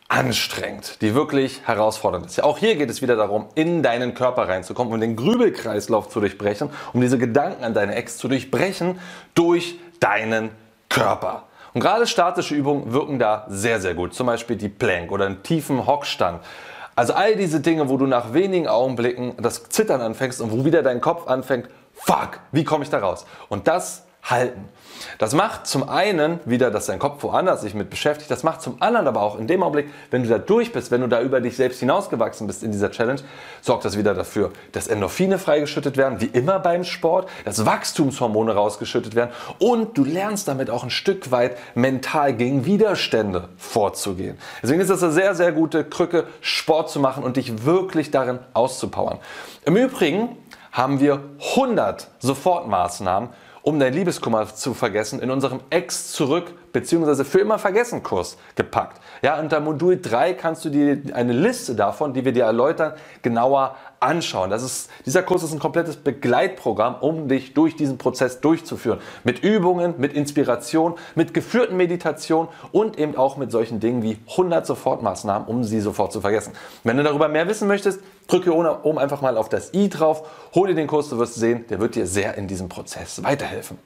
anstrengt, 0.09 1.01
die 1.01 1.15
wirklich 1.15 1.67
herausfordernd 1.67 2.27
ist. 2.27 2.43
Auch 2.43 2.59
hier 2.59 2.77
geht 2.77 2.91
es 2.91 3.01
wieder 3.01 3.17
darum, 3.17 3.47
in 3.55 3.83
deinen 3.83 4.13
Körper 4.13 4.49
reinzukommen, 4.49 4.93
um 4.93 5.01
den 5.01 5.17
Grübelkreislauf 5.17 6.09
zu 6.09 6.21
durchbrechen, 6.21 6.69
um 6.93 7.01
diese 7.01 7.17
Gedanken 7.17 7.65
an 7.65 7.75
deine 7.75 7.95
Ex 7.95 8.19
zu 8.19 8.29
durchbrechen 8.29 8.99
durch 9.35 9.79
deinen 10.01 10.51
Körper. 10.93 11.45
Und 11.73 11.81
gerade 11.81 12.07
statische 12.07 12.55
Übungen 12.55 12.93
wirken 12.93 13.19
da 13.19 13.47
sehr, 13.49 13.81
sehr 13.81 13.95
gut. 13.95 14.15
Zum 14.15 14.27
Beispiel 14.27 14.57
die 14.57 14.69
Plank 14.69 15.11
oder 15.11 15.25
einen 15.25 15.43
tiefen 15.43 15.87
Hockstand. 15.87 16.43
Also 16.95 17.15
all 17.15 17.35
diese 17.37 17.61
Dinge, 17.61 17.89
wo 17.89 17.97
du 17.97 18.07
nach 18.07 18.35
wenigen 18.35 18.69
Augenblicken 18.69 19.35
das 19.39 19.65
Zittern 19.65 20.03
anfängst 20.03 20.43
und 20.43 20.53
wo 20.53 20.67
wieder 20.67 20.83
dein 20.83 21.01
Kopf 21.01 21.27
anfängt, 21.27 21.71
fuck, 21.95 22.41
wie 22.53 22.65
komme 22.65 22.85
ich 22.85 22.91
da 22.91 22.99
raus? 22.99 23.25
Und 23.49 23.69
das 23.69 24.05
halten. 24.23 24.69
Das 25.19 25.35
macht 25.35 25.67
zum 25.67 25.89
einen 25.89 26.39
wieder, 26.45 26.71
dass 26.71 26.87
dein 26.87 26.99
Kopf 26.99 27.23
woanders 27.23 27.63
sich 27.63 27.75
mit 27.75 27.91
beschäftigt, 27.91 28.31
das 28.31 28.43
macht 28.43 28.63
zum 28.63 28.81
anderen 28.81 29.07
aber 29.07 29.21
auch 29.21 29.39
in 29.39 29.47
dem 29.47 29.63
Augenblick, 29.63 29.91
wenn 30.11 30.23
du 30.23 30.29
da 30.29 30.39
durch 30.39 30.73
bist, 30.73 30.91
wenn 30.91 31.01
du 31.01 31.09
da 31.09 31.21
über 31.21 31.41
dich 31.41 31.57
selbst 31.57 31.81
hinausgewachsen 31.81 32.47
bist 32.47 32.63
in 32.63 32.73
dieser 32.73 32.91
Challenge, 32.91 33.21
sorgt 33.61 33.85
das 33.85 33.99
wieder 33.99 34.15
dafür, 34.15 34.53
dass 34.73 34.87
Endorphine 34.87 35.39
freigeschüttet 35.39 35.97
werden, 35.97 36.21
wie 36.21 36.27
immer 36.27 36.59
beim 36.61 36.85
Sport, 36.85 37.29
dass 37.45 37.67
Wachstumshormone 37.67 38.55
rausgeschüttet 38.55 39.15
werden 39.15 39.31
und 39.59 39.99
du 39.99 40.05
lernst 40.05 40.49
damit 40.49 40.71
auch 40.71 40.85
ein 40.85 40.91
Stück 40.91 41.31
weit 41.31 41.57
mental 41.75 42.33
gegen 42.35 42.65
Widerstände 42.65 43.49
vorzugehen. 43.57 44.39
Deswegen 44.63 44.81
ist 44.81 44.91
das 44.91 45.03
eine 45.03 45.13
sehr, 45.13 45.35
sehr 45.35 45.53
gute 45.53 45.85
Krücke, 45.85 46.27
Sport 46.41 46.91
zu 46.91 47.01
machen 47.01 47.25
und 47.25 47.37
dich 47.37 47.65
wirklich 47.65 48.11
darin 48.11 48.39
auszupowern. 48.55 49.19
Im 49.65 49.77
Übrigen 49.77 50.37
haben 50.73 51.01
wir 51.01 51.21
100 51.55 52.09
Sofortmaßnahmen, 52.21 53.29
um 53.63 53.79
dein 53.79 53.93
Liebeskummer 53.95 54.53
zu 54.55 54.75
vergessen, 54.75 55.21
in 55.21 55.31
unserem 55.31 55.61
Ex 55.71 56.13
zurück 56.13 56.53
bzw. 56.73 57.25
für 57.25 57.39
immer 57.39 57.59
vergessen 57.59 58.03
Kurs 58.03 58.37
gepackt. 58.57 59.01
Ja, 59.23 59.39
unter 59.39 59.61
Modul 59.61 60.01
3 60.01 60.35
kannst 60.35 60.65
du 60.65 60.71
dir 60.71 61.01
eine 61.15 61.33
Liste 61.33 61.75
davon, 61.75 62.13
die 62.13 62.25
wir 62.25 62.33
dir 62.33 62.45
erläutern, 62.45 62.95
genauer 63.23 63.77
anschauen. 64.03 64.51
Das 64.51 64.63
ist, 64.63 64.91
dieser 65.07 65.23
Kurs 65.23 65.43
ist 65.43 65.53
ein 65.53 65.59
komplettes 65.59 65.97
Begleitprogramm, 65.97 66.97
um 67.01 67.29
dich 67.29 67.55
durch 67.55 67.77
diesen 67.77 67.99
Prozess 67.99 68.41
durchzuführen. 68.41 69.01
Mit 69.25 69.43
Übungen, 69.43 69.95
mit 69.99 70.13
Inspiration, 70.13 70.95
mit 71.15 71.35
geführten 71.35 71.77
Meditationen 71.77 72.49
und 72.73 72.99
eben 72.99 73.17
auch 73.17 73.37
mit 73.37 73.51
solchen 73.51 73.81
Dingen 73.81 74.03
wie 74.03 74.19
100 74.31 74.67
Sofortmaßnahmen, 74.67 75.49
um 75.49 75.65
sie 75.65 75.81
sofort 75.81 76.13
zu 76.13 76.21
vergessen. 76.21 76.53
Wenn 76.85 76.97
du 76.97 77.03
darüber 77.03 77.29
mehr 77.29 77.49
wissen 77.49 77.69
möchtest, 77.69 78.01
drücke 78.27 78.55
oben 78.55 78.99
einfach 78.99 79.21
mal 79.21 79.37
auf 79.37 79.49
das 79.49 79.73
i 79.75 79.89
drauf, 79.89 80.29
hol 80.55 80.69
dir 80.69 80.75
den 80.75 80.87
Kurs, 80.87 81.09
du 81.09 81.19
wirst 81.19 81.35
sehen, 81.35 81.65
der 81.69 81.81
wird 81.81 81.95
dir 81.95 82.07
sehr 82.07 82.37
in 82.37 82.49
diesem 82.49 82.69
Prozess 82.69 83.23
weiterhelfen. 83.23 83.79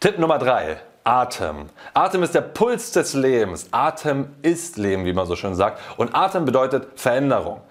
Tipp 0.00 0.18
Nummer 0.18 0.38
3. 0.38 0.78
Atem. 1.08 1.70
Atem 1.94 2.22
ist 2.22 2.34
der 2.34 2.42
Puls 2.42 2.92
des 2.92 3.14
Lebens. 3.14 3.68
Atem 3.70 4.28
ist 4.42 4.76
Leben, 4.76 5.06
wie 5.06 5.14
man 5.14 5.26
so 5.26 5.36
schön 5.36 5.54
sagt. 5.54 5.80
Und 5.96 6.14
Atem 6.14 6.44
bedeutet 6.44 6.86
Veränderung. 6.96 7.62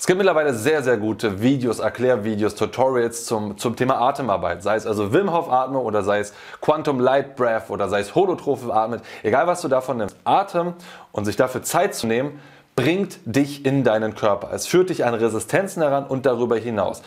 Es 0.00 0.06
gibt 0.06 0.16
mittlerweile 0.16 0.54
sehr, 0.54 0.82
sehr 0.82 0.96
gute 0.96 1.42
Videos, 1.42 1.78
Erklärvideos, 1.78 2.54
Tutorials 2.54 3.26
zum, 3.26 3.58
zum 3.58 3.76
Thema 3.76 4.00
Atemarbeit. 4.00 4.62
Sei 4.62 4.74
es 4.74 4.86
also 4.86 5.12
Wim 5.12 5.30
Hof 5.30 5.52
Atmung 5.52 5.84
oder 5.84 6.02
sei 6.02 6.20
es 6.20 6.32
Quantum 6.62 7.00
Light 7.00 7.36
Breath 7.36 7.68
oder 7.68 7.86
sei 7.90 8.00
es 8.00 8.14
Holotrophe 8.14 8.72
Atmen. 8.72 9.02
Egal 9.22 9.46
was 9.46 9.60
du 9.60 9.68
davon 9.68 9.98
nimmst. 9.98 10.16
Atem 10.24 10.72
und 11.12 11.26
sich 11.26 11.36
dafür 11.36 11.62
Zeit 11.62 11.94
zu 11.94 12.06
nehmen, 12.06 12.40
bringt 12.76 13.18
dich 13.26 13.66
in 13.66 13.84
deinen 13.84 14.14
Körper. 14.14 14.50
Es 14.54 14.66
führt 14.66 14.88
dich 14.88 15.04
an 15.04 15.12
Resistenzen 15.12 15.82
heran 15.82 16.06
und 16.06 16.24
darüber 16.24 16.56
hinaus. 16.56 17.02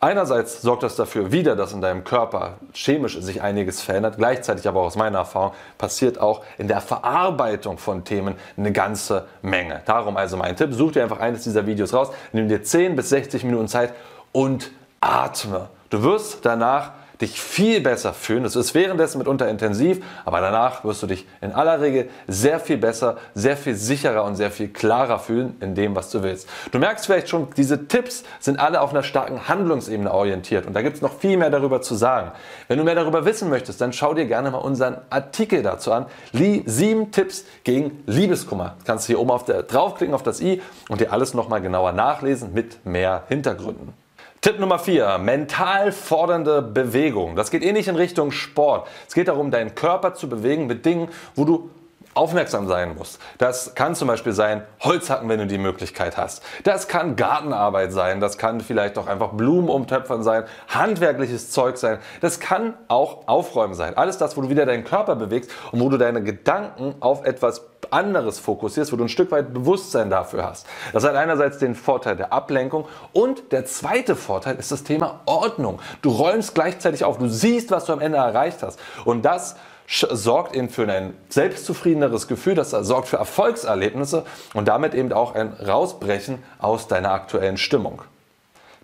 Einerseits 0.00 0.62
sorgt 0.62 0.84
das 0.84 0.94
dafür 0.94 1.32
wieder, 1.32 1.56
dass 1.56 1.72
in 1.72 1.80
deinem 1.80 2.04
Körper 2.04 2.58
chemisch 2.72 3.18
sich 3.20 3.42
einiges 3.42 3.82
verändert. 3.82 4.16
Gleichzeitig 4.16 4.68
aber 4.68 4.80
aus 4.80 4.94
meiner 4.94 5.18
Erfahrung 5.18 5.52
passiert 5.76 6.20
auch 6.20 6.44
in 6.56 6.68
der 6.68 6.80
Verarbeitung 6.80 7.78
von 7.78 8.04
Themen 8.04 8.36
eine 8.56 8.70
ganze 8.70 9.26
Menge. 9.42 9.82
Darum 9.86 10.16
also 10.16 10.36
mein 10.36 10.54
Tipp, 10.54 10.72
such 10.72 10.92
dir 10.92 11.02
einfach 11.02 11.18
eines 11.18 11.42
dieser 11.42 11.66
Videos 11.66 11.92
raus, 11.92 12.10
nimm 12.32 12.48
dir 12.48 12.62
10 12.62 12.94
bis 12.94 13.08
60 13.08 13.42
Minuten 13.42 13.66
Zeit 13.66 13.92
und 14.30 14.70
atme. 15.00 15.68
Du 15.90 16.00
wirst 16.04 16.44
danach 16.44 16.92
dich 17.20 17.40
viel 17.40 17.80
besser 17.80 18.12
fühlen. 18.12 18.44
Es 18.44 18.56
ist 18.56 18.74
währenddessen 18.74 19.18
mitunter 19.18 19.48
intensiv, 19.48 20.04
aber 20.24 20.40
danach 20.40 20.84
wirst 20.84 21.02
du 21.02 21.06
dich 21.06 21.26
in 21.40 21.52
aller 21.52 21.80
Regel 21.80 22.08
sehr 22.26 22.60
viel 22.60 22.76
besser, 22.76 23.16
sehr 23.34 23.56
viel 23.56 23.74
sicherer 23.74 24.24
und 24.24 24.36
sehr 24.36 24.50
viel 24.50 24.68
klarer 24.68 25.18
fühlen 25.18 25.56
in 25.60 25.74
dem, 25.74 25.96
was 25.96 26.10
du 26.10 26.22
willst. 26.22 26.48
Du 26.70 26.78
merkst 26.78 27.06
vielleicht 27.06 27.28
schon, 27.28 27.48
diese 27.56 27.88
Tipps 27.88 28.24
sind 28.38 28.60
alle 28.60 28.80
auf 28.80 28.90
einer 28.90 29.02
starken 29.02 29.48
Handlungsebene 29.48 30.12
orientiert 30.12 30.66
und 30.66 30.74
da 30.74 30.82
gibt 30.82 30.96
es 30.96 31.02
noch 31.02 31.18
viel 31.18 31.36
mehr 31.36 31.50
darüber 31.50 31.82
zu 31.82 31.94
sagen. 31.94 32.32
Wenn 32.68 32.78
du 32.78 32.84
mehr 32.84 32.94
darüber 32.94 33.24
wissen 33.24 33.48
möchtest, 33.48 33.80
dann 33.80 33.92
schau 33.92 34.14
dir 34.14 34.26
gerne 34.26 34.50
mal 34.50 34.58
unseren 34.58 34.98
Artikel 35.10 35.62
dazu 35.62 35.92
an. 35.92 36.06
Sieben 36.32 37.10
Tipps 37.10 37.44
gegen 37.64 38.02
Liebeskummer. 38.06 38.76
Du 38.78 38.84
kannst 38.84 39.06
hier 39.06 39.18
oben 39.18 39.30
auf 39.30 39.44
der, 39.44 39.62
draufklicken 39.64 40.14
auf 40.14 40.22
das 40.22 40.40
i 40.40 40.62
und 40.88 41.00
dir 41.00 41.12
alles 41.12 41.34
nochmal 41.34 41.60
genauer 41.60 41.92
nachlesen 41.92 42.54
mit 42.54 42.84
mehr 42.86 43.24
Hintergründen. 43.28 43.92
Tipp 44.40 44.60
Nummer 44.60 44.78
4, 44.78 45.18
mental 45.18 45.90
fordernde 45.90 46.62
Bewegung. 46.62 47.34
Das 47.34 47.50
geht 47.50 47.64
ähnlich 47.64 47.88
in 47.88 47.96
Richtung 47.96 48.30
Sport. 48.30 48.86
Es 49.08 49.14
geht 49.14 49.26
darum, 49.26 49.50
deinen 49.50 49.74
Körper 49.74 50.14
zu 50.14 50.28
bewegen 50.28 50.68
mit 50.68 50.86
Dingen, 50.86 51.08
wo 51.34 51.44
du 51.44 51.70
aufmerksam 52.18 52.66
sein 52.66 52.94
musst. 52.96 53.20
Das 53.38 53.74
kann 53.74 53.94
zum 53.94 54.08
Beispiel 54.08 54.32
sein 54.32 54.62
Holzhacken, 54.80 55.28
wenn 55.28 55.38
du 55.38 55.46
die 55.46 55.58
Möglichkeit 55.58 56.16
hast. 56.16 56.42
Das 56.64 56.88
kann 56.88 57.16
Gartenarbeit 57.16 57.92
sein. 57.92 58.20
Das 58.20 58.38
kann 58.38 58.60
vielleicht 58.60 58.98
auch 58.98 59.06
einfach 59.06 59.30
Blumen 59.30 59.68
umtöpfern 59.68 60.22
sein. 60.22 60.44
Handwerkliches 60.68 61.50
Zeug 61.50 61.78
sein. 61.78 61.98
Das 62.20 62.40
kann 62.40 62.74
auch 62.88 63.28
Aufräumen 63.28 63.74
sein. 63.74 63.96
Alles 63.96 64.18
das, 64.18 64.36
wo 64.36 64.42
du 64.42 64.48
wieder 64.48 64.66
deinen 64.66 64.84
Körper 64.84 65.14
bewegst 65.14 65.50
und 65.72 65.80
wo 65.80 65.88
du 65.88 65.96
deine 65.96 66.22
Gedanken 66.22 66.96
auf 67.00 67.24
etwas 67.24 67.62
anderes 67.90 68.38
fokussierst, 68.38 68.92
wo 68.92 68.96
du 68.96 69.04
ein 69.04 69.08
Stück 69.08 69.30
weit 69.30 69.54
Bewusstsein 69.54 70.10
dafür 70.10 70.44
hast. 70.44 70.66
Das 70.92 71.04
hat 71.04 71.14
einerseits 71.14 71.58
den 71.58 71.74
Vorteil 71.74 72.16
der 72.16 72.32
Ablenkung 72.32 72.86
und 73.12 73.52
der 73.52 73.64
zweite 73.64 74.16
Vorteil 74.16 74.56
ist 74.56 74.72
das 74.72 74.82
Thema 74.82 75.20
Ordnung. 75.24 75.80
Du 76.02 76.10
räumst 76.10 76.54
gleichzeitig 76.54 77.04
auf, 77.04 77.18
du 77.18 77.28
siehst, 77.28 77.70
was 77.70 77.84
du 77.84 77.92
am 77.92 78.00
Ende 78.00 78.18
erreicht 78.18 78.62
hast. 78.62 78.78
Und 79.04 79.24
das 79.24 79.56
sorgt 79.88 80.54
eben 80.54 80.68
für 80.68 80.90
ein 80.90 81.16
selbstzufriedeneres 81.30 82.28
Gefühl, 82.28 82.54
das 82.54 82.70
sorgt 82.70 83.08
für 83.08 83.16
Erfolgserlebnisse 83.16 84.24
und 84.54 84.68
damit 84.68 84.94
eben 84.94 85.12
auch 85.12 85.34
ein 85.34 85.54
Rausbrechen 85.54 86.42
aus 86.58 86.88
deiner 86.88 87.10
aktuellen 87.10 87.56
Stimmung. 87.56 88.02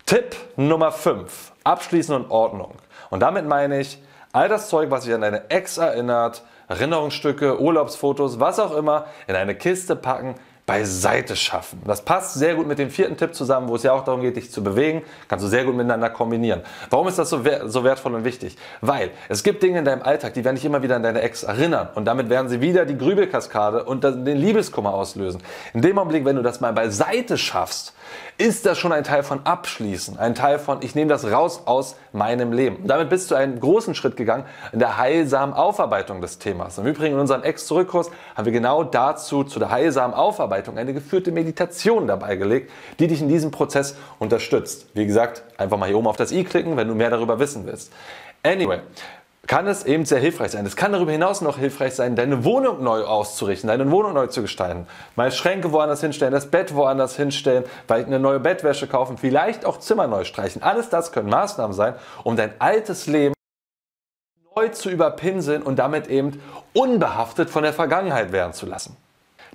Tipp 0.05 0.35
Nummer 0.55 0.91
5. 0.91 1.51
Abschließen 1.63 2.15
und 2.15 2.29
Ordnung. 2.31 2.75
Und 3.09 3.21
damit 3.21 3.45
meine 3.47 3.79
ich 3.79 4.01
all 4.33 4.49
das 4.49 4.69
Zeug, 4.69 4.91
was 4.91 5.03
sich 5.03 5.13
an 5.13 5.21
deine 5.21 5.49
Ex 5.49 5.77
erinnert, 5.77 6.43
Erinnerungsstücke, 6.67 7.61
Urlaubsfotos, 7.61 8.39
was 8.39 8.59
auch 8.59 8.75
immer, 8.75 9.05
in 9.27 9.35
eine 9.35 9.55
Kiste 9.55 9.95
packen, 9.95 10.35
beiseite 10.65 11.35
schaffen. 11.35 11.79
Das 11.85 12.01
passt 12.01 12.33
sehr 12.33 12.55
gut 12.55 12.67
mit 12.67 12.79
dem 12.79 12.89
vierten 12.89 13.17
Tipp 13.17 13.35
zusammen, 13.35 13.67
wo 13.67 13.75
es 13.75 13.83
ja 13.83 13.93
auch 13.93 14.03
darum 14.03 14.21
geht, 14.21 14.35
dich 14.35 14.51
zu 14.51 14.63
bewegen. 14.63 15.03
Kannst 15.27 15.45
du 15.45 15.49
sehr 15.49 15.63
gut 15.63 15.75
miteinander 15.75 16.09
kombinieren. 16.09 16.61
Warum 16.89 17.07
ist 17.07 17.19
das 17.19 17.29
so, 17.29 17.41
so 17.65 17.83
wertvoll 17.83 18.15
und 18.15 18.23
wichtig? 18.23 18.57
Weil 18.81 19.11
es 19.29 19.43
gibt 19.43 19.61
Dinge 19.61 19.79
in 19.79 19.85
deinem 19.85 20.01
Alltag, 20.01 20.33
die 20.33 20.43
werden 20.43 20.55
dich 20.55 20.65
immer 20.65 20.81
wieder 20.81 20.95
an 20.95 21.03
deine 21.03 21.21
Ex 21.21 21.43
erinnern. 21.43 21.89
Und 21.93 22.05
damit 22.05 22.29
werden 22.29 22.49
sie 22.49 22.61
wieder 22.61 22.85
die 22.85 22.97
Grübelkaskade 22.97 23.83
und 23.83 24.03
den 24.03 24.25
Liebeskummer 24.25 24.93
auslösen. 24.93 25.43
In 25.73 25.81
dem 25.81 25.99
Augenblick, 25.99 26.25
wenn 26.25 26.35
du 26.35 26.41
das 26.41 26.61
mal 26.61 26.73
beiseite 26.73 27.37
schaffst, 27.37 27.93
ist 28.37 28.65
das 28.65 28.77
schon 28.77 28.91
ein 28.91 29.03
Teil 29.03 29.23
von 29.23 29.45
Abschließen, 29.45 30.19
ein 30.19 30.35
Teil 30.35 30.59
von, 30.59 30.79
ich 30.81 30.93
nehme 30.93 31.09
das 31.09 31.31
raus 31.31 31.61
aus 31.65 31.95
meinem 32.11 32.51
Leben. 32.51 32.77
Und 32.77 32.87
damit 32.87 33.09
bist 33.09 33.31
du 33.31 33.35
einen 33.35 33.59
großen 33.59 33.95
Schritt 33.95 34.17
gegangen 34.17 34.45
in 34.73 34.79
der 34.79 34.97
heilsamen 34.97 35.53
Aufarbeitung 35.53 36.21
des 36.21 36.37
Themas. 36.37 36.77
Im 36.77 36.85
Übrigen 36.85 37.15
in 37.15 37.19
unserem 37.19 37.43
Ex-Zurückkurs 37.43 38.11
haben 38.35 38.45
wir 38.45 38.51
genau 38.51 38.83
dazu, 38.83 39.43
zu 39.43 39.59
der 39.59 39.71
heilsamen 39.71 40.13
Aufarbeitung, 40.13 40.54
eine 40.75 40.93
geführte 40.93 41.31
Meditation 41.31 42.07
dabei 42.07 42.35
gelegt, 42.35 42.71
die 42.99 43.07
dich 43.07 43.21
in 43.21 43.27
diesem 43.27 43.51
Prozess 43.51 43.95
unterstützt. 44.19 44.87
Wie 44.93 45.05
gesagt, 45.05 45.43
einfach 45.57 45.77
mal 45.77 45.87
hier 45.87 45.97
oben 45.97 46.07
auf 46.07 46.17
das 46.17 46.31
i 46.31 46.43
klicken, 46.43 46.77
wenn 46.77 46.87
du 46.87 46.95
mehr 46.95 47.09
darüber 47.09 47.39
wissen 47.39 47.65
willst. 47.65 47.91
Anyway, 48.43 48.79
kann 49.47 49.67
es 49.67 49.85
eben 49.85 50.05
sehr 50.05 50.19
hilfreich 50.19 50.51
sein. 50.51 50.65
Es 50.65 50.75
kann 50.75 50.91
darüber 50.91 51.11
hinaus 51.11 51.41
noch 51.41 51.57
hilfreich 51.57 51.93
sein, 51.93 52.15
deine 52.15 52.43
Wohnung 52.43 52.83
neu 52.83 53.03
auszurichten, 53.03 53.67
deine 53.67 53.89
Wohnung 53.91 54.13
neu 54.13 54.27
zu 54.27 54.41
gestalten. 54.41 54.87
Mal 55.15 55.31
Schränke 55.31 55.71
woanders 55.71 56.01
hinstellen, 56.01 56.33
das 56.33 56.47
Bett 56.47 56.73
woanders 56.73 57.15
hinstellen, 57.15 57.63
vielleicht 57.87 58.07
eine 58.07 58.19
neue 58.19 58.39
Bettwäsche 58.39 58.87
kaufen, 58.87 59.17
vielleicht 59.17 59.65
auch 59.65 59.79
Zimmer 59.79 60.07
neu 60.07 60.23
streichen. 60.23 60.63
Alles 60.63 60.89
das 60.89 61.11
können 61.11 61.29
Maßnahmen 61.29 61.75
sein, 61.75 61.95
um 62.23 62.35
dein 62.35 62.53
altes 62.59 63.07
Leben 63.07 63.35
neu 64.55 64.69
zu 64.69 64.89
überpinseln 64.89 65.61
und 65.61 65.77
damit 65.77 66.07
eben 66.07 66.41
unbehaftet 66.73 67.49
von 67.49 67.63
der 67.63 67.73
Vergangenheit 67.73 68.31
werden 68.31 68.53
zu 68.53 68.65
lassen. 68.65 68.97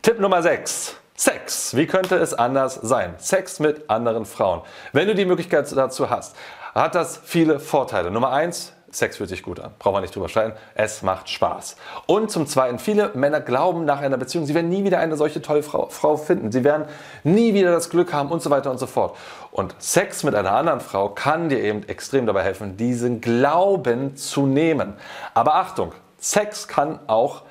Tipp 0.03 0.19
Nummer 0.19 0.41
6. 0.41 0.97
Sex. 1.15 1.77
Wie 1.77 1.87
könnte 1.87 2.17
es 2.17 2.33
anders 2.33 2.77
sein? 2.77 3.17
Sex 3.19 3.61
mit 3.61 3.91
anderen 3.91 4.25
Frauen. 4.25 4.63
Wenn 4.95 5.07
du 5.07 5.15
die 5.15 5.27
Möglichkeit 5.27 5.71
dazu 5.77 6.09
hast, 6.09 6.35
hat 6.75 6.95
das 6.95 7.21
viele 7.23 7.61
Vorteile. 7.61 8.11
Nummer 8.11 8.33
1, 8.33 8.73
Sex 8.91 9.19
fühlt 9.19 9.29
sich 9.29 9.43
gut 9.43 9.61
an. 9.61 9.73
Brauchen 9.79 9.97
wir 9.97 10.01
nicht 10.01 10.17
drüber 10.17 10.31
streiten. 10.31 10.57
Es 10.75 11.03
macht 11.03 11.29
Spaß. 11.29 11.77
Und 12.07 12.31
zum 12.31 12.47
Zweiten, 12.47 12.79
viele 12.79 13.11
Männer 13.13 13.43
glauben 13.43 13.85
nach 13.85 14.01
einer 14.01 14.17
Beziehung, 14.17 14.47
sie 14.47 14.55
werden 14.55 14.71
nie 14.71 14.85
wieder 14.85 15.01
eine 15.01 15.19
solche 15.19 15.43
tolle 15.43 15.63
Frau, 15.63 15.91
Frau, 15.91 16.17
finden. 16.17 16.51
Sie 16.51 16.65
werden 16.65 16.87
nie 17.23 17.53
wieder 17.53 17.71
das 17.71 17.91
Glück 17.91 18.15
haben 18.15 18.31
und 18.31 18.41
so 18.41 18.49
weiter 18.49 18.71
und 18.71 18.79
so 18.79 18.87
fort. 18.87 19.19
Und 19.51 19.75
Sex 19.81 20.25
mit 20.25 20.35
einer 20.35 20.53
anderen 20.53 20.81
Frau 20.81 21.11
kann 21.11 21.51
dir 21.51 21.63
eben 21.63 21.87
extrem 21.91 22.25
dabei 22.25 22.43
helfen, 22.43 22.79
diesen 22.79 23.21
Glauben 23.21 24.17
zu 24.17 24.47
nehmen. 24.47 24.95
Aber 25.35 25.57
Achtung, 25.57 25.93
Sex 26.19 26.69
kann 26.69 27.01
auch 27.07 27.43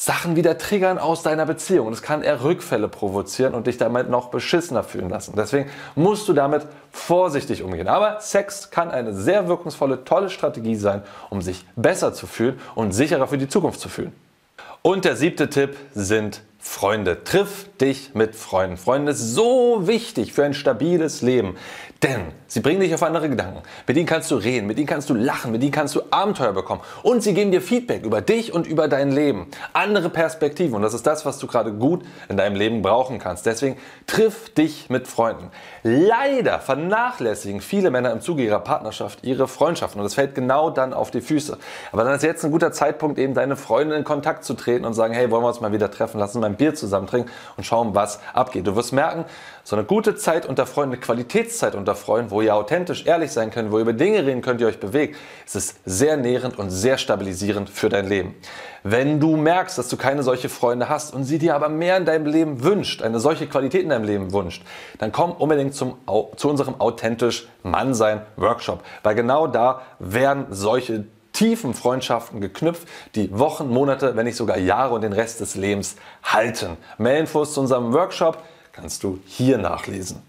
Sachen 0.00 0.36
wieder 0.36 0.58
triggern 0.58 0.96
aus 0.96 1.24
deiner 1.24 1.44
Beziehung. 1.44 1.88
Und 1.88 1.92
es 1.92 2.02
kann 2.02 2.22
eher 2.22 2.44
Rückfälle 2.44 2.88
provozieren 2.88 3.54
und 3.54 3.66
dich 3.66 3.78
damit 3.78 4.08
noch 4.08 4.28
beschissener 4.28 4.84
fühlen 4.84 5.10
lassen. 5.10 5.34
Deswegen 5.36 5.68
musst 5.96 6.28
du 6.28 6.32
damit 6.34 6.62
vorsichtig 6.92 7.64
umgehen. 7.64 7.88
Aber 7.88 8.20
Sex 8.20 8.70
kann 8.70 8.92
eine 8.92 9.12
sehr 9.12 9.48
wirkungsvolle, 9.48 10.04
tolle 10.04 10.30
Strategie 10.30 10.76
sein, 10.76 11.02
um 11.30 11.42
sich 11.42 11.66
besser 11.74 12.14
zu 12.14 12.28
fühlen 12.28 12.60
und 12.76 12.92
sicherer 12.92 13.26
für 13.26 13.38
die 13.38 13.48
Zukunft 13.48 13.80
zu 13.80 13.88
fühlen. 13.88 14.12
Und 14.82 15.04
der 15.04 15.16
siebte 15.16 15.50
Tipp 15.50 15.76
sind 15.94 16.42
Freunde. 16.60 17.24
Triff 17.24 17.66
dich 17.80 18.14
mit 18.14 18.36
Freunden. 18.36 18.76
Freunde 18.76 19.12
ist 19.12 19.34
so 19.34 19.88
wichtig 19.88 20.32
für 20.32 20.44
ein 20.44 20.54
stabiles 20.54 21.22
Leben. 21.22 21.56
Denn 22.02 22.20
sie 22.48 22.60
bringen 22.60 22.80
dich 22.80 22.92
auf 22.92 23.02
andere 23.02 23.28
Gedanken. 23.28 23.62
Mit 23.86 23.96
ihnen 23.96 24.06
kannst 24.06 24.30
du 24.32 24.34
reden, 24.34 24.66
mit 24.66 24.78
ihnen 24.78 24.88
kannst 24.88 25.08
du 25.08 25.14
lachen, 25.14 25.52
mit 25.52 25.62
ihnen 25.62 25.70
kannst 25.70 25.94
du 25.94 26.02
Abenteuer 26.10 26.52
bekommen. 26.52 26.80
Und 27.02 27.22
sie 27.22 27.34
geben 27.34 27.52
dir 27.52 27.62
Feedback 27.62 28.04
über 28.04 28.20
dich 28.20 28.52
und 28.52 28.66
über 28.66 28.88
dein 28.88 29.12
Leben. 29.12 29.46
Andere 29.72 30.10
Perspektiven. 30.10 30.74
Und 30.74 30.82
das 30.82 30.94
ist 30.94 31.06
das, 31.06 31.24
was 31.24 31.38
du 31.38 31.46
gerade 31.46 31.72
gut 31.72 32.04
in 32.28 32.36
deinem 32.36 32.56
Leben 32.56 32.82
brauchen 32.82 33.18
kannst. 33.20 33.46
Deswegen 33.46 33.76
triff 34.06 34.52
dich 34.54 34.90
mit 34.90 35.06
Freunden. 35.06 35.50
Leider 35.82 36.58
vernachlässigen 36.58 37.60
viele 37.60 37.90
Männer 37.90 38.10
im 38.10 38.20
Zuge 38.20 38.42
ihrer 38.42 38.60
Partnerschaft 38.60 39.20
ihre 39.22 39.46
Freundschaften. 39.46 40.00
Und 40.00 40.06
es 40.06 40.14
fällt 40.14 40.34
genau 40.34 40.70
dann 40.70 40.92
auf 40.92 41.10
die 41.10 41.20
Füße. 41.20 41.58
Aber 41.92 42.04
dann 42.04 42.14
ist 42.14 42.22
jetzt 42.22 42.44
ein 42.44 42.50
guter 42.50 42.72
Zeitpunkt, 42.72 43.18
eben 43.18 43.34
deine 43.34 43.56
Freunde 43.56 43.94
in 43.94 44.04
Kontakt 44.04 44.44
zu 44.44 44.54
treten 44.54 44.84
und 44.84 44.94
sagen, 44.94 45.14
hey, 45.14 45.30
wollen 45.30 45.42
wir 45.42 45.48
uns 45.48 45.60
mal 45.60 45.72
wieder 45.72 45.90
treffen, 45.90 46.18
lass 46.18 46.34
uns 46.34 46.40
mal 46.40 46.48
ein 46.48 46.56
Bier 46.56 46.74
zusammen 46.74 47.06
trinken 47.06 47.30
und 47.56 47.64
schauen, 47.64 47.94
was 47.94 48.20
abgeht. 48.32 48.66
Du 48.66 48.74
wirst 48.76 48.92
merken, 48.92 49.24
so 49.64 49.76
eine 49.76 49.84
gute 49.84 50.16
Zeit 50.16 50.46
unter 50.46 50.66
Freunden, 50.66 50.94
eine 50.94 51.02
Qualitätszeit 51.02 51.74
unter 51.74 51.94
Freunden, 51.94 52.30
wo 52.30 52.37
ihr 52.40 52.54
authentisch 52.54 53.06
ehrlich 53.06 53.32
sein 53.32 53.50
könnt, 53.50 53.70
wo 53.70 53.76
ihr 53.78 53.82
über 53.82 53.92
Dinge 53.92 54.24
reden 54.24 54.42
könnt, 54.42 54.60
die 54.60 54.64
euch 54.64 54.80
bewegt, 54.80 55.16
ist 55.46 55.56
es 55.56 55.74
sehr 55.84 56.16
nährend 56.16 56.58
und 56.58 56.70
sehr 56.70 56.98
stabilisierend 56.98 57.70
für 57.70 57.88
dein 57.88 58.08
Leben. 58.08 58.34
Wenn 58.82 59.20
du 59.20 59.36
merkst, 59.36 59.76
dass 59.78 59.88
du 59.88 59.96
keine 59.96 60.22
solche 60.22 60.48
Freunde 60.48 60.88
hast 60.88 61.14
und 61.14 61.24
sie 61.24 61.38
dir 61.38 61.54
aber 61.54 61.68
mehr 61.68 61.96
in 61.96 62.04
deinem 62.04 62.26
Leben 62.26 62.62
wünscht, 62.62 63.02
eine 63.02 63.20
solche 63.20 63.46
Qualität 63.46 63.82
in 63.82 63.90
deinem 63.90 64.04
Leben 64.04 64.32
wünscht, 64.32 64.62
dann 64.98 65.12
komm 65.12 65.32
unbedingt 65.32 65.74
zum, 65.74 65.96
zu 66.36 66.48
unserem 66.48 66.80
authentisch 66.80 67.48
Mannsein 67.62 68.22
Workshop, 68.36 68.82
weil 69.02 69.14
genau 69.14 69.46
da 69.46 69.82
werden 69.98 70.46
solche 70.50 71.04
tiefen 71.32 71.74
Freundschaften 71.74 72.40
geknüpft, 72.40 72.88
die 73.14 73.36
Wochen, 73.38 73.68
Monate, 73.68 74.16
wenn 74.16 74.26
nicht 74.26 74.36
sogar 74.36 74.58
Jahre 74.58 74.94
und 74.94 75.02
den 75.02 75.12
Rest 75.12 75.40
des 75.40 75.54
Lebens 75.54 75.96
halten. 76.22 76.76
Mehr 76.98 77.18
Infos 77.18 77.54
zu 77.54 77.60
unserem 77.60 77.92
Workshop 77.92 78.42
kannst 78.72 79.04
du 79.04 79.20
hier 79.24 79.58
nachlesen. 79.58 80.27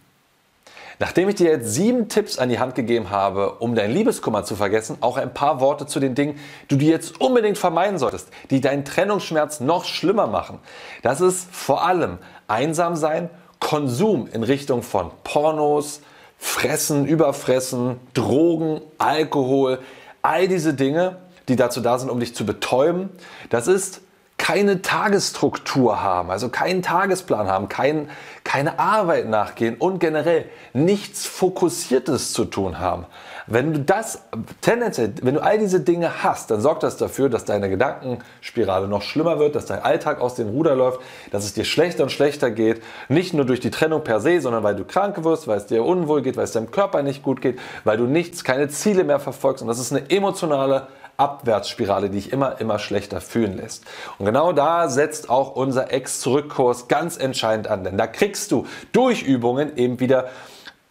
Nachdem 1.01 1.29
ich 1.29 1.35
dir 1.35 1.49
jetzt 1.49 1.73
sieben 1.73 2.09
Tipps 2.09 2.37
an 2.37 2.49
die 2.49 2.59
Hand 2.59 2.75
gegeben 2.75 3.09
habe, 3.09 3.53
um 3.53 3.73
deinen 3.73 3.93
Liebeskummer 3.93 4.43
zu 4.43 4.57
vergessen, 4.57 4.97
auch 4.99 5.15
ein 5.15 5.33
paar 5.33 5.61
Worte 5.61 5.87
zu 5.87 6.01
den 6.01 6.13
Dingen, 6.13 6.37
die 6.69 6.77
du 6.77 6.85
jetzt 6.85 7.21
unbedingt 7.21 7.57
vermeiden 7.57 7.97
solltest, 7.97 8.27
die 8.49 8.59
deinen 8.59 8.83
Trennungsschmerz 8.83 9.61
noch 9.61 9.85
schlimmer 9.85 10.27
machen. 10.27 10.59
Das 11.01 11.21
ist 11.21 11.47
vor 11.55 11.85
allem 11.85 12.17
einsam 12.47 12.97
sein, 12.97 13.29
Konsum 13.61 14.27
in 14.31 14.43
Richtung 14.43 14.83
von 14.83 15.11
Pornos, 15.23 16.01
Fressen, 16.37 17.05
Überfressen, 17.05 17.99
Drogen, 18.13 18.81
Alkohol, 18.97 19.79
all 20.21 20.49
diese 20.49 20.73
Dinge, 20.73 21.17
die 21.47 21.55
dazu 21.55 21.79
da 21.79 21.97
sind, 21.97 22.09
um 22.09 22.19
dich 22.19 22.35
zu 22.35 22.45
betäuben. 22.45 23.09
Das 23.49 23.67
ist 23.67 24.01
keine 24.49 24.81
Tagesstruktur 24.81 26.01
haben, 26.01 26.31
also 26.31 26.49
keinen 26.49 26.81
Tagesplan 26.81 27.47
haben, 27.47 27.69
kein, 27.69 28.09
keine 28.43 28.79
Arbeit 28.79 29.29
nachgehen 29.29 29.75
und 29.77 29.99
generell 29.99 30.45
nichts 30.73 31.27
Fokussiertes 31.27 32.33
zu 32.33 32.45
tun 32.45 32.79
haben. 32.79 33.05
Wenn 33.45 33.73
du 33.73 33.79
das 33.79 34.23
tendenziell, 34.61 35.13
wenn 35.21 35.35
du 35.35 35.43
all 35.43 35.59
diese 35.59 35.81
Dinge 35.81 36.23
hast, 36.23 36.49
dann 36.49 36.61
sorgt 36.61 36.81
das 36.81 36.97
dafür, 36.97 37.29
dass 37.29 37.45
deine 37.45 37.69
Gedankenspirale 37.69 38.87
noch 38.87 39.03
schlimmer 39.03 39.37
wird, 39.37 39.53
dass 39.53 39.67
dein 39.67 39.83
Alltag 39.83 40.19
aus 40.19 40.33
dem 40.33 40.49
Ruder 40.49 40.75
läuft, 40.75 40.99
dass 41.29 41.45
es 41.45 41.53
dir 41.53 41.63
schlechter 41.63 42.01
und 42.01 42.09
schlechter 42.09 42.49
geht. 42.49 42.81
Nicht 43.07 43.35
nur 43.35 43.45
durch 43.45 43.59
die 43.59 43.69
Trennung 43.69 44.03
per 44.03 44.19
se, 44.19 44.41
sondern 44.41 44.63
weil 44.63 44.75
du 44.75 44.83
krank 44.83 45.23
wirst, 45.23 45.47
weil 45.47 45.57
es 45.57 45.67
dir 45.67 45.85
unwohl 45.85 46.23
geht, 46.23 46.37
weil 46.37 46.45
es 46.45 46.53
deinem 46.53 46.71
Körper 46.71 47.03
nicht 47.03 47.21
gut 47.21 47.39
geht, 47.39 47.59
weil 47.83 47.97
du 47.97 48.05
nichts, 48.05 48.43
keine 48.43 48.67
Ziele 48.69 49.03
mehr 49.03 49.19
verfolgst. 49.19 49.61
Und 49.61 49.67
das 49.67 49.77
ist 49.77 49.91
eine 49.91 50.09
emotionale 50.09 50.87
Abwärtsspirale, 51.19 52.09
die 52.09 52.17
dich 52.17 52.31
immer, 52.31 52.59
immer 52.59 52.79
schlechter 52.79 53.21
fühlen 53.21 53.57
lässt. 53.57 53.85
Und 54.17 54.25
genau 54.25 54.53
da 54.53 54.89
setzt 54.89 55.29
auch 55.29 55.55
unser 55.55 55.91
Ex-Zurück-Kurs 55.91 56.87
ganz 56.87 57.17
entscheidend 57.17 57.67
an, 57.67 57.83
denn 57.83 57.97
da 57.97 58.07
kriegst 58.07 58.51
du 58.51 58.65
durch 58.91 59.23
Übungen 59.23 59.77
eben 59.77 59.99
wieder 59.99 60.29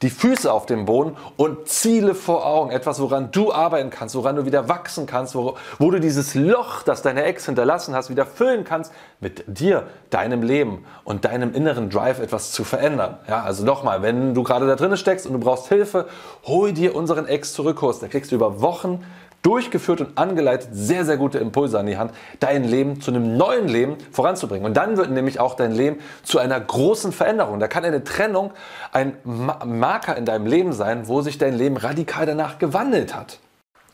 die 0.02 0.10
Füße 0.10 0.52
auf 0.52 0.66
dem 0.66 0.84
Boden 0.84 1.16
und 1.36 1.66
Ziele 1.66 2.14
vor 2.14 2.46
Augen. 2.46 2.70
Etwas, 2.70 3.00
woran 3.00 3.32
du 3.32 3.52
arbeiten 3.52 3.90
kannst, 3.90 4.14
woran 4.14 4.36
du 4.36 4.46
wieder 4.46 4.68
wachsen 4.68 5.06
kannst, 5.06 5.34
wo, 5.34 5.56
wo, 5.78 5.90
du 5.90 5.98
dieses 5.98 6.36
Loch, 6.36 6.84
das 6.84 7.02
deine 7.02 7.24
Ex 7.24 7.46
hinterlassen 7.46 7.96
hast, 7.96 8.08
wieder 8.08 8.24
füllen 8.24 8.62
kannst 8.62 8.92
mit 9.18 9.44
dir, 9.48 9.88
deinem 10.10 10.42
Leben 10.42 10.84
und 11.02 11.24
deinem 11.24 11.52
inneren 11.52 11.90
Drive 11.90 12.20
etwas 12.20 12.52
zu 12.52 12.62
verändern. 12.62 13.18
Ja, 13.26 13.42
also 13.42 13.64
nochmal, 13.64 14.02
wenn 14.02 14.34
du 14.34 14.44
gerade 14.44 14.68
da 14.68 14.76
drin 14.76 14.96
steckst 14.96 15.26
und 15.26 15.32
du 15.32 15.40
brauchst 15.40 15.66
Hilfe, 15.66 16.06
hol 16.44 16.72
dir 16.72 16.94
unseren 16.94 17.26
Ex-Zurück-Kurs. 17.26 17.98
Da 17.98 18.06
kriegst 18.06 18.30
du 18.30 18.36
über 18.36 18.60
Wochen 18.60 19.04
durchgeführt 19.42 20.00
und 20.00 20.18
angeleitet 20.18 20.70
sehr, 20.72 21.04
sehr 21.04 21.16
gute 21.16 21.38
Impulse 21.38 21.78
an 21.78 21.86
die 21.86 21.96
Hand, 21.96 22.12
dein 22.40 22.64
Leben 22.64 23.00
zu 23.00 23.10
einem 23.10 23.36
neuen 23.36 23.68
Leben 23.68 23.96
voranzubringen. 24.10 24.66
Und 24.66 24.76
dann 24.76 24.96
wird 24.96 25.10
nämlich 25.10 25.40
auch 25.40 25.54
dein 25.54 25.72
Leben 25.72 25.98
zu 26.22 26.38
einer 26.38 26.60
großen 26.60 27.12
Veränderung. 27.12 27.60
Da 27.60 27.68
kann 27.68 27.84
eine 27.84 28.04
Trennung 28.04 28.52
ein 28.92 29.14
Marker 29.24 30.16
in 30.16 30.24
deinem 30.24 30.46
Leben 30.46 30.72
sein, 30.72 31.08
wo 31.08 31.22
sich 31.22 31.38
dein 31.38 31.54
Leben 31.54 31.76
radikal 31.76 32.26
danach 32.26 32.58
gewandelt 32.58 33.14
hat. 33.14 33.38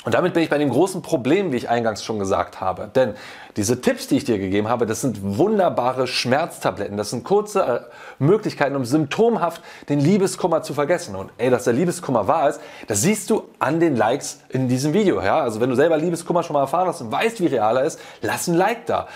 Und 0.05 0.15
damit 0.15 0.35
bin 0.35 0.43
ich 0.43 0.51
bei 0.51 0.59
dem 0.59 0.69
großen 0.69 1.01
Problem, 1.01 1.51
wie 1.51 1.57
ich 1.57 1.71
eingangs 1.71 2.05
schon 2.05 2.19
gesagt 2.19 2.61
habe. 2.61 2.91
Denn 2.95 3.15
diese 3.57 3.81
Tipps, 3.81 4.07
die 4.07 4.19
ich 4.19 4.25
dir 4.25 4.39
gegeben 4.39 4.69
habe, 4.69 4.85
das 4.85 5.01
sind 5.01 5.39
wunderbare 5.39 6.07
Schmerztabletten. 6.07 6.97
Das 6.97 7.11
sind 7.11 7.25
kurze 7.25 7.63
äh, 7.63 7.81
Möglichkeiten, 8.19 8.77
um 8.77 8.85
symptomhaft 8.85 9.63
den 9.89 10.01
Liebeskummer 10.01 10.63
zu 10.63 10.75
vergessen. 10.75 11.17
Und 11.17 11.31
ey, 11.39 11.49
dass 11.49 11.65
der 11.65 11.73
Liebeskummer 11.73 12.29
wahr 12.29 12.51
ist, 12.51 12.61
das 12.87 13.01
siehst 13.01 13.31
du 13.31 13.45
an 13.59 13.81
den 13.81 13.97
Likes 13.97 14.41
in 14.51 14.69
diesem 14.69 14.93
Video. 14.93 15.23
Ja? 15.23 15.41
Also 15.41 15.61
wenn 15.61 15.71
du 15.71 15.77
selber 15.77 15.97
Liebeskummer 15.97 16.43
schon 16.43 16.55
mal 16.55 16.61
erfahren 16.61 16.89
hast 16.89 17.01
und 17.01 17.11
weißt, 17.11 17.41
wie 17.41 17.47
real 17.47 17.79
er 17.79 17.85
ist, 17.85 17.99
lass 18.21 18.47
ein 18.47 18.55
Like 18.55 18.85
da. 18.87 19.09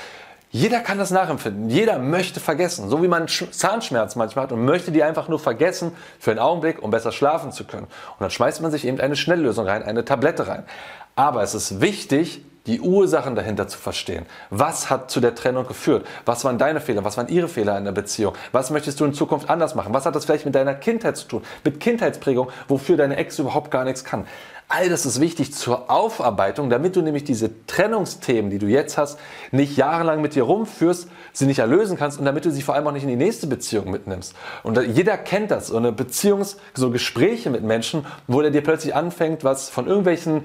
Jeder 0.50 0.80
kann 0.80 0.98
das 0.98 1.10
nachempfinden. 1.10 1.68
Jeder 1.68 1.98
möchte 1.98 2.40
vergessen. 2.40 2.88
So 2.88 3.02
wie 3.02 3.08
man 3.08 3.28
Zahnschmerz 3.28 4.16
manchmal 4.16 4.44
hat 4.44 4.52
und 4.52 4.64
möchte 4.64 4.92
die 4.92 5.02
einfach 5.02 5.28
nur 5.28 5.38
vergessen 5.38 5.92
für 6.18 6.30
einen 6.30 6.40
Augenblick, 6.40 6.82
um 6.82 6.90
besser 6.90 7.12
schlafen 7.12 7.52
zu 7.52 7.64
können. 7.64 7.84
Und 7.84 8.20
dann 8.20 8.30
schmeißt 8.30 8.62
man 8.62 8.70
sich 8.70 8.86
eben 8.86 8.98
eine 9.00 9.16
Schnelllösung 9.16 9.66
rein, 9.66 9.82
eine 9.82 10.04
Tablette 10.04 10.48
rein. 10.48 10.64
Aber 11.16 11.42
es 11.42 11.54
ist 11.54 11.80
wichtig, 11.80 12.42
die 12.66 12.80
Ursachen 12.80 13.34
dahinter 13.34 13.66
zu 13.66 13.78
verstehen. 13.78 14.26
Was 14.50 14.90
hat 14.90 15.10
zu 15.10 15.20
der 15.20 15.34
Trennung 15.34 15.66
geführt? 15.66 16.06
Was 16.26 16.44
waren 16.44 16.58
deine 16.58 16.80
Fehler? 16.80 17.02
Was 17.04 17.16
waren 17.16 17.28
ihre 17.28 17.48
Fehler 17.48 17.76
in 17.78 17.84
der 17.84 17.92
Beziehung? 17.92 18.34
Was 18.52 18.70
möchtest 18.70 19.00
du 19.00 19.06
in 19.06 19.14
Zukunft 19.14 19.48
anders 19.48 19.74
machen? 19.74 19.94
Was 19.94 20.04
hat 20.04 20.14
das 20.14 20.26
vielleicht 20.26 20.44
mit 20.44 20.54
deiner 20.54 20.74
Kindheit 20.74 21.16
zu 21.16 21.26
tun? 21.26 21.42
Mit 21.64 21.80
Kindheitsprägung, 21.80 22.50
wofür 22.68 22.96
deine 22.96 23.16
Ex 23.16 23.38
überhaupt 23.38 23.70
gar 23.70 23.84
nichts 23.84 24.04
kann? 24.04 24.26
All 24.70 24.90
das 24.90 25.06
ist 25.06 25.18
wichtig 25.18 25.54
zur 25.54 25.90
Aufarbeitung, 25.90 26.68
damit 26.68 26.94
du 26.94 27.00
nämlich 27.00 27.24
diese 27.24 27.50
Trennungsthemen, 27.66 28.50
die 28.50 28.58
du 28.58 28.66
jetzt 28.66 28.98
hast, 28.98 29.18
nicht 29.50 29.78
jahrelang 29.78 30.20
mit 30.20 30.34
dir 30.34 30.42
rumführst, 30.42 31.08
sie 31.32 31.46
nicht 31.46 31.60
erlösen 31.60 31.96
kannst 31.96 32.18
und 32.18 32.26
damit 32.26 32.44
du 32.44 32.50
sie 32.50 32.60
vor 32.60 32.74
allem 32.74 32.86
auch 32.86 32.92
nicht 32.92 33.04
in 33.04 33.08
die 33.08 33.16
nächste 33.16 33.46
Beziehung 33.46 33.90
mitnimmst. 33.90 34.34
Und 34.62 34.78
jeder 34.94 35.16
kennt 35.16 35.50
das, 35.50 35.68
so 35.68 35.78
eine 35.78 35.90
Beziehungs-, 35.90 36.58
so 36.74 36.90
Gespräche 36.90 37.48
mit 37.48 37.62
Menschen, 37.62 38.04
wo 38.26 38.42
der 38.42 38.50
dir 38.50 38.62
plötzlich 38.62 38.94
anfängt, 38.94 39.42
was 39.42 39.70
von 39.70 39.86
irgendwelchen 39.86 40.44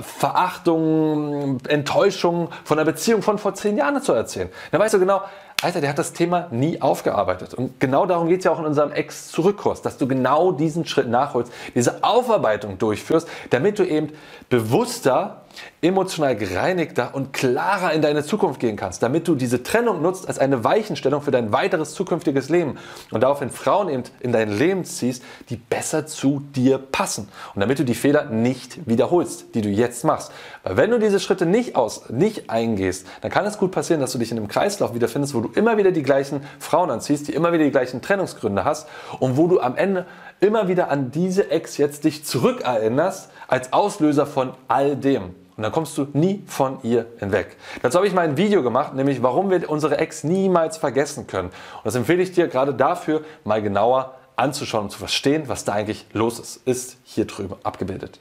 Verachtung, 0.00 1.58
Enttäuschung 1.66 2.50
von 2.62 2.78
einer 2.78 2.84
Beziehung 2.84 3.22
von 3.22 3.38
vor 3.38 3.54
zehn 3.54 3.76
Jahren 3.76 4.00
zu 4.00 4.12
erzählen. 4.12 4.48
Dann 4.70 4.80
weißt 4.80 4.94
du 4.94 5.00
genau, 5.00 5.22
Alter, 5.62 5.80
der 5.80 5.90
hat 5.90 5.98
das 5.98 6.12
Thema 6.12 6.48
nie 6.50 6.80
aufgearbeitet. 6.80 7.54
Und 7.54 7.78
genau 7.80 8.06
darum 8.06 8.28
geht 8.28 8.38
es 8.38 8.44
ja 8.44 8.52
auch 8.52 8.58
in 8.58 8.64
unserem 8.64 8.92
Ex-Zurückkurs, 8.92 9.82
dass 9.82 9.98
du 9.98 10.08
genau 10.08 10.52
diesen 10.52 10.86
Schritt 10.86 11.08
nachholst, 11.08 11.52
diese 11.74 12.02
Aufarbeitung 12.02 12.78
durchführst, 12.78 13.28
damit 13.50 13.78
du 13.78 13.84
eben 13.84 14.12
bewusster 14.48 15.42
emotional 15.82 16.36
gereinigter 16.36 17.14
und 17.14 17.32
klarer 17.32 17.92
in 17.92 18.02
deine 18.02 18.24
Zukunft 18.24 18.60
gehen 18.60 18.76
kannst, 18.76 19.02
damit 19.02 19.26
du 19.28 19.34
diese 19.34 19.62
Trennung 19.62 20.02
nutzt 20.02 20.28
als 20.28 20.38
eine 20.38 20.64
Weichenstellung 20.64 21.22
für 21.22 21.30
dein 21.30 21.52
weiteres 21.52 21.94
zukünftiges 21.94 22.48
Leben 22.48 22.78
und 23.10 23.22
daraufhin 23.22 23.50
Frauen 23.50 23.88
eben 23.88 24.02
in 24.20 24.32
dein 24.32 24.50
Leben 24.50 24.84
ziehst, 24.84 25.22
die 25.48 25.56
besser 25.56 26.06
zu 26.06 26.42
dir 26.54 26.78
passen 26.78 27.28
und 27.54 27.60
damit 27.60 27.78
du 27.78 27.84
die 27.84 27.94
Fehler 27.94 28.26
nicht 28.26 28.86
wiederholst, 28.86 29.54
die 29.54 29.62
du 29.62 29.68
jetzt 29.68 30.04
machst. 30.04 30.32
Weil 30.62 30.76
wenn 30.76 30.90
du 30.90 30.98
diese 30.98 31.20
Schritte 31.20 31.46
nicht 31.46 31.76
aus, 31.76 32.10
nicht 32.10 32.50
eingehst, 32.50 33.06
dann 33.22 33.30
kann 33.30 33.46
es 33.46 33.58
gut 33.58 33.70
passieren, 33.70 34.00
dass 34.00 34.12
du 34.12 34.18
dich 34.18 34.30
in 34.30 34.36
einem 34.36 34.48
Kreislauf 34.48 34.94
wiederfindest, 34.94 35.34
wo 35.34 35.40
du 35.40 35.50
immer 35.54 35.76
wieder 35.78 35.92
die 35.92 36.02
gleichen 36.02 36.42
Frauen 36.58 36.90
anziehst, 36.90 37.28
die 37.28 37.32
immer 37.32 37.52
wieder 37.52 37.64
die 37.64 37.70
gleichen 37.70 38.02
Trennungsgründe 38.02 38.64
hast 38.64 38.86
und 39.18 39.36
wo 39.36 39.46
du 39.46 39.60
am 39.60 39.76
Ende 39.76 40.06
immer 40.40 40.68
wieder 40.68 40.90
an 40.90 41.10
diese 41.10 41.50
Ex 41.50 41.76
jetzt 41.76 42.04
dich 42.04 42.24
zurückerinnerst 42.24 43.30
als 43.48 43.72
Auslöser 43.72 44.26
von 44.26 44.54
all 44.68 44.96
dem. 44.96 45.34
Und 45.56 45.64
dann 45.64 45.72
kommst 45.72 45.98
du 45.98 46.06
nie 46.14 46.42
von 46.46 46.78
ihr 46.82 47.06
hinweg. 47.18 47.56
Dazu 47.82 47.98
habe 47.98 48.06
ich 48.06 48.14
mal 48.14 48.22
ein 48.22 48.38
Video 48.38 48.62
gemacht, 48.62 48.94
nämlich 48.94 49.22
warum 49.22 49.50
wir 49.50 49.68
unsere 49.68 49.98
Ex 49.98 50.24
niemals 50.24 50.78
vergessen 50.78 51.26
können. 51.26 51.48
Und 51.48 51.84
das 51.84 51.94
empfehle 51.94 52.22
ich 52.22 52.32
dir 52.32 52.48
gerade 52.48 52.72
dafür, 52.72 53.22
mal 53.44 53.60
genauer 53.60 54.14
anzuschauen 54.36 54.84
und 54.84 54.90
zu 54.90 54.98
verstehen, 54.98 55.44
was 55.48 55.64
da 55.64 55.74
eigentlich 55.74 56.06
los 56.14 56.38
ist. 56.38 56.66
Ist 56.66 56.96
hier 57.04 57.26
drüben 57.26 57.56
abgebildet. 57.62 58.20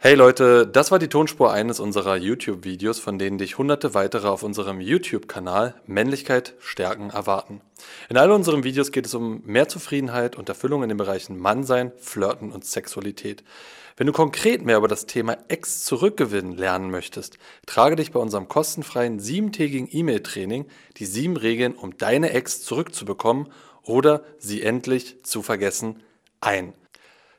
Hey 0.00 0.14
Leute, 0.14 0.64
das 0.64 0.92
war 0.92 1.00
die 1.00 1.08
Tonspur 1.08 1.52
eines 1.52 1.80
unserer 1.80 2.16
YouTube-Videos, 2.16 3.00
von 3.00 3.18
denen 3.18 3.36
dich 3.36 3.58
hunderte 3.58 3.94
weitere 3.94 4.28
auf 4.28 4.44
unserem 4.44 4.80
YouTube-Kanal 4.80 5.74
Männlichkeit 5.88 6.54
stärken 6.60 7.10
erwarten. 7.10 7.62
In 8.08 8.16
all 8.16 8.30
unseren 8.30 8.62
Videos 8.62 8.92
geht 8.92 9.06
es 9.06 9.14
um 9.14 9.42
mehr 9.44 9.66
Zufriedenheit 9.66 10.36
und 10.36 10.48
Erfüllung 10.48 10.84
in 10.84 10.88
den 10.88 10.98
Bereichen 10.98 11.36
Mannsein, 11.36 11.90
Flirten 11.98 12.52
und 12.52 12.64
Sexualität. 12.64 13.42
Wenn 13.96 14.06
du 14.06 14.12
konkret 14.12 14.64
mehr 14.64 14.76
über 14.76 14.86
das 14.86 15.06
Thema 15.06 15.36
Ex 15.48 15.84
zurückgewinnen 15.84 16.56
lernen 16.56 16.92
möchtest, 16.92 17.36
trage 17.66 17.96
dich 17.96 18.12
bei 18.12 18.20
unserem 18.20 18.46
kostenfreien 18.46 19.18
siebentägigen 19.18 19.88
E-Mail-Training 19.90 20.66
die 20.98 21.06
sieben 21.06 21.36
Regeln, 21.36 21.74
um 21.74 21.96
deine 21.96 22.30
Ex 22.30 22.62
zurückzubekommen 22.62 23.48
oder 23.82 24.22
sie 24.38 24.62
endlich 24.62 25.24
zu 25.24 25.42
vergessen, 25.42 26.04
ein. 26.40 26.72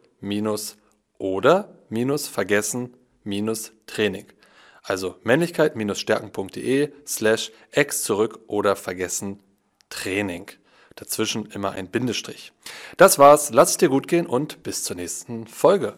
Also 4.83 5.15
männlichkeit-stärken.de 5.23 6.91
slash 7.05 7.51
ex 7.71 8.03
zurück 8.03 8.39
oder 8.47 8.75
vergessen 8.75 9.39
Training. 9.89 10.49
Dazwischen 10.95 11.45
immer 11.47 11.71
ein 11.71 11.87
Bindestrich. 11.87 12.51
Das 12.97 13.19
war's, 13.19 13.51
lass 13.53 13.71
es 13.71 13.77
dir 13.77 13.89
gut 13.89 14.07
gehen 14.07 14.25
und 14.25 14.63
bis 14.63 14.83
zur 14.83 14.95
nächsten 14.95 15.47
Folge. 15.47 15.95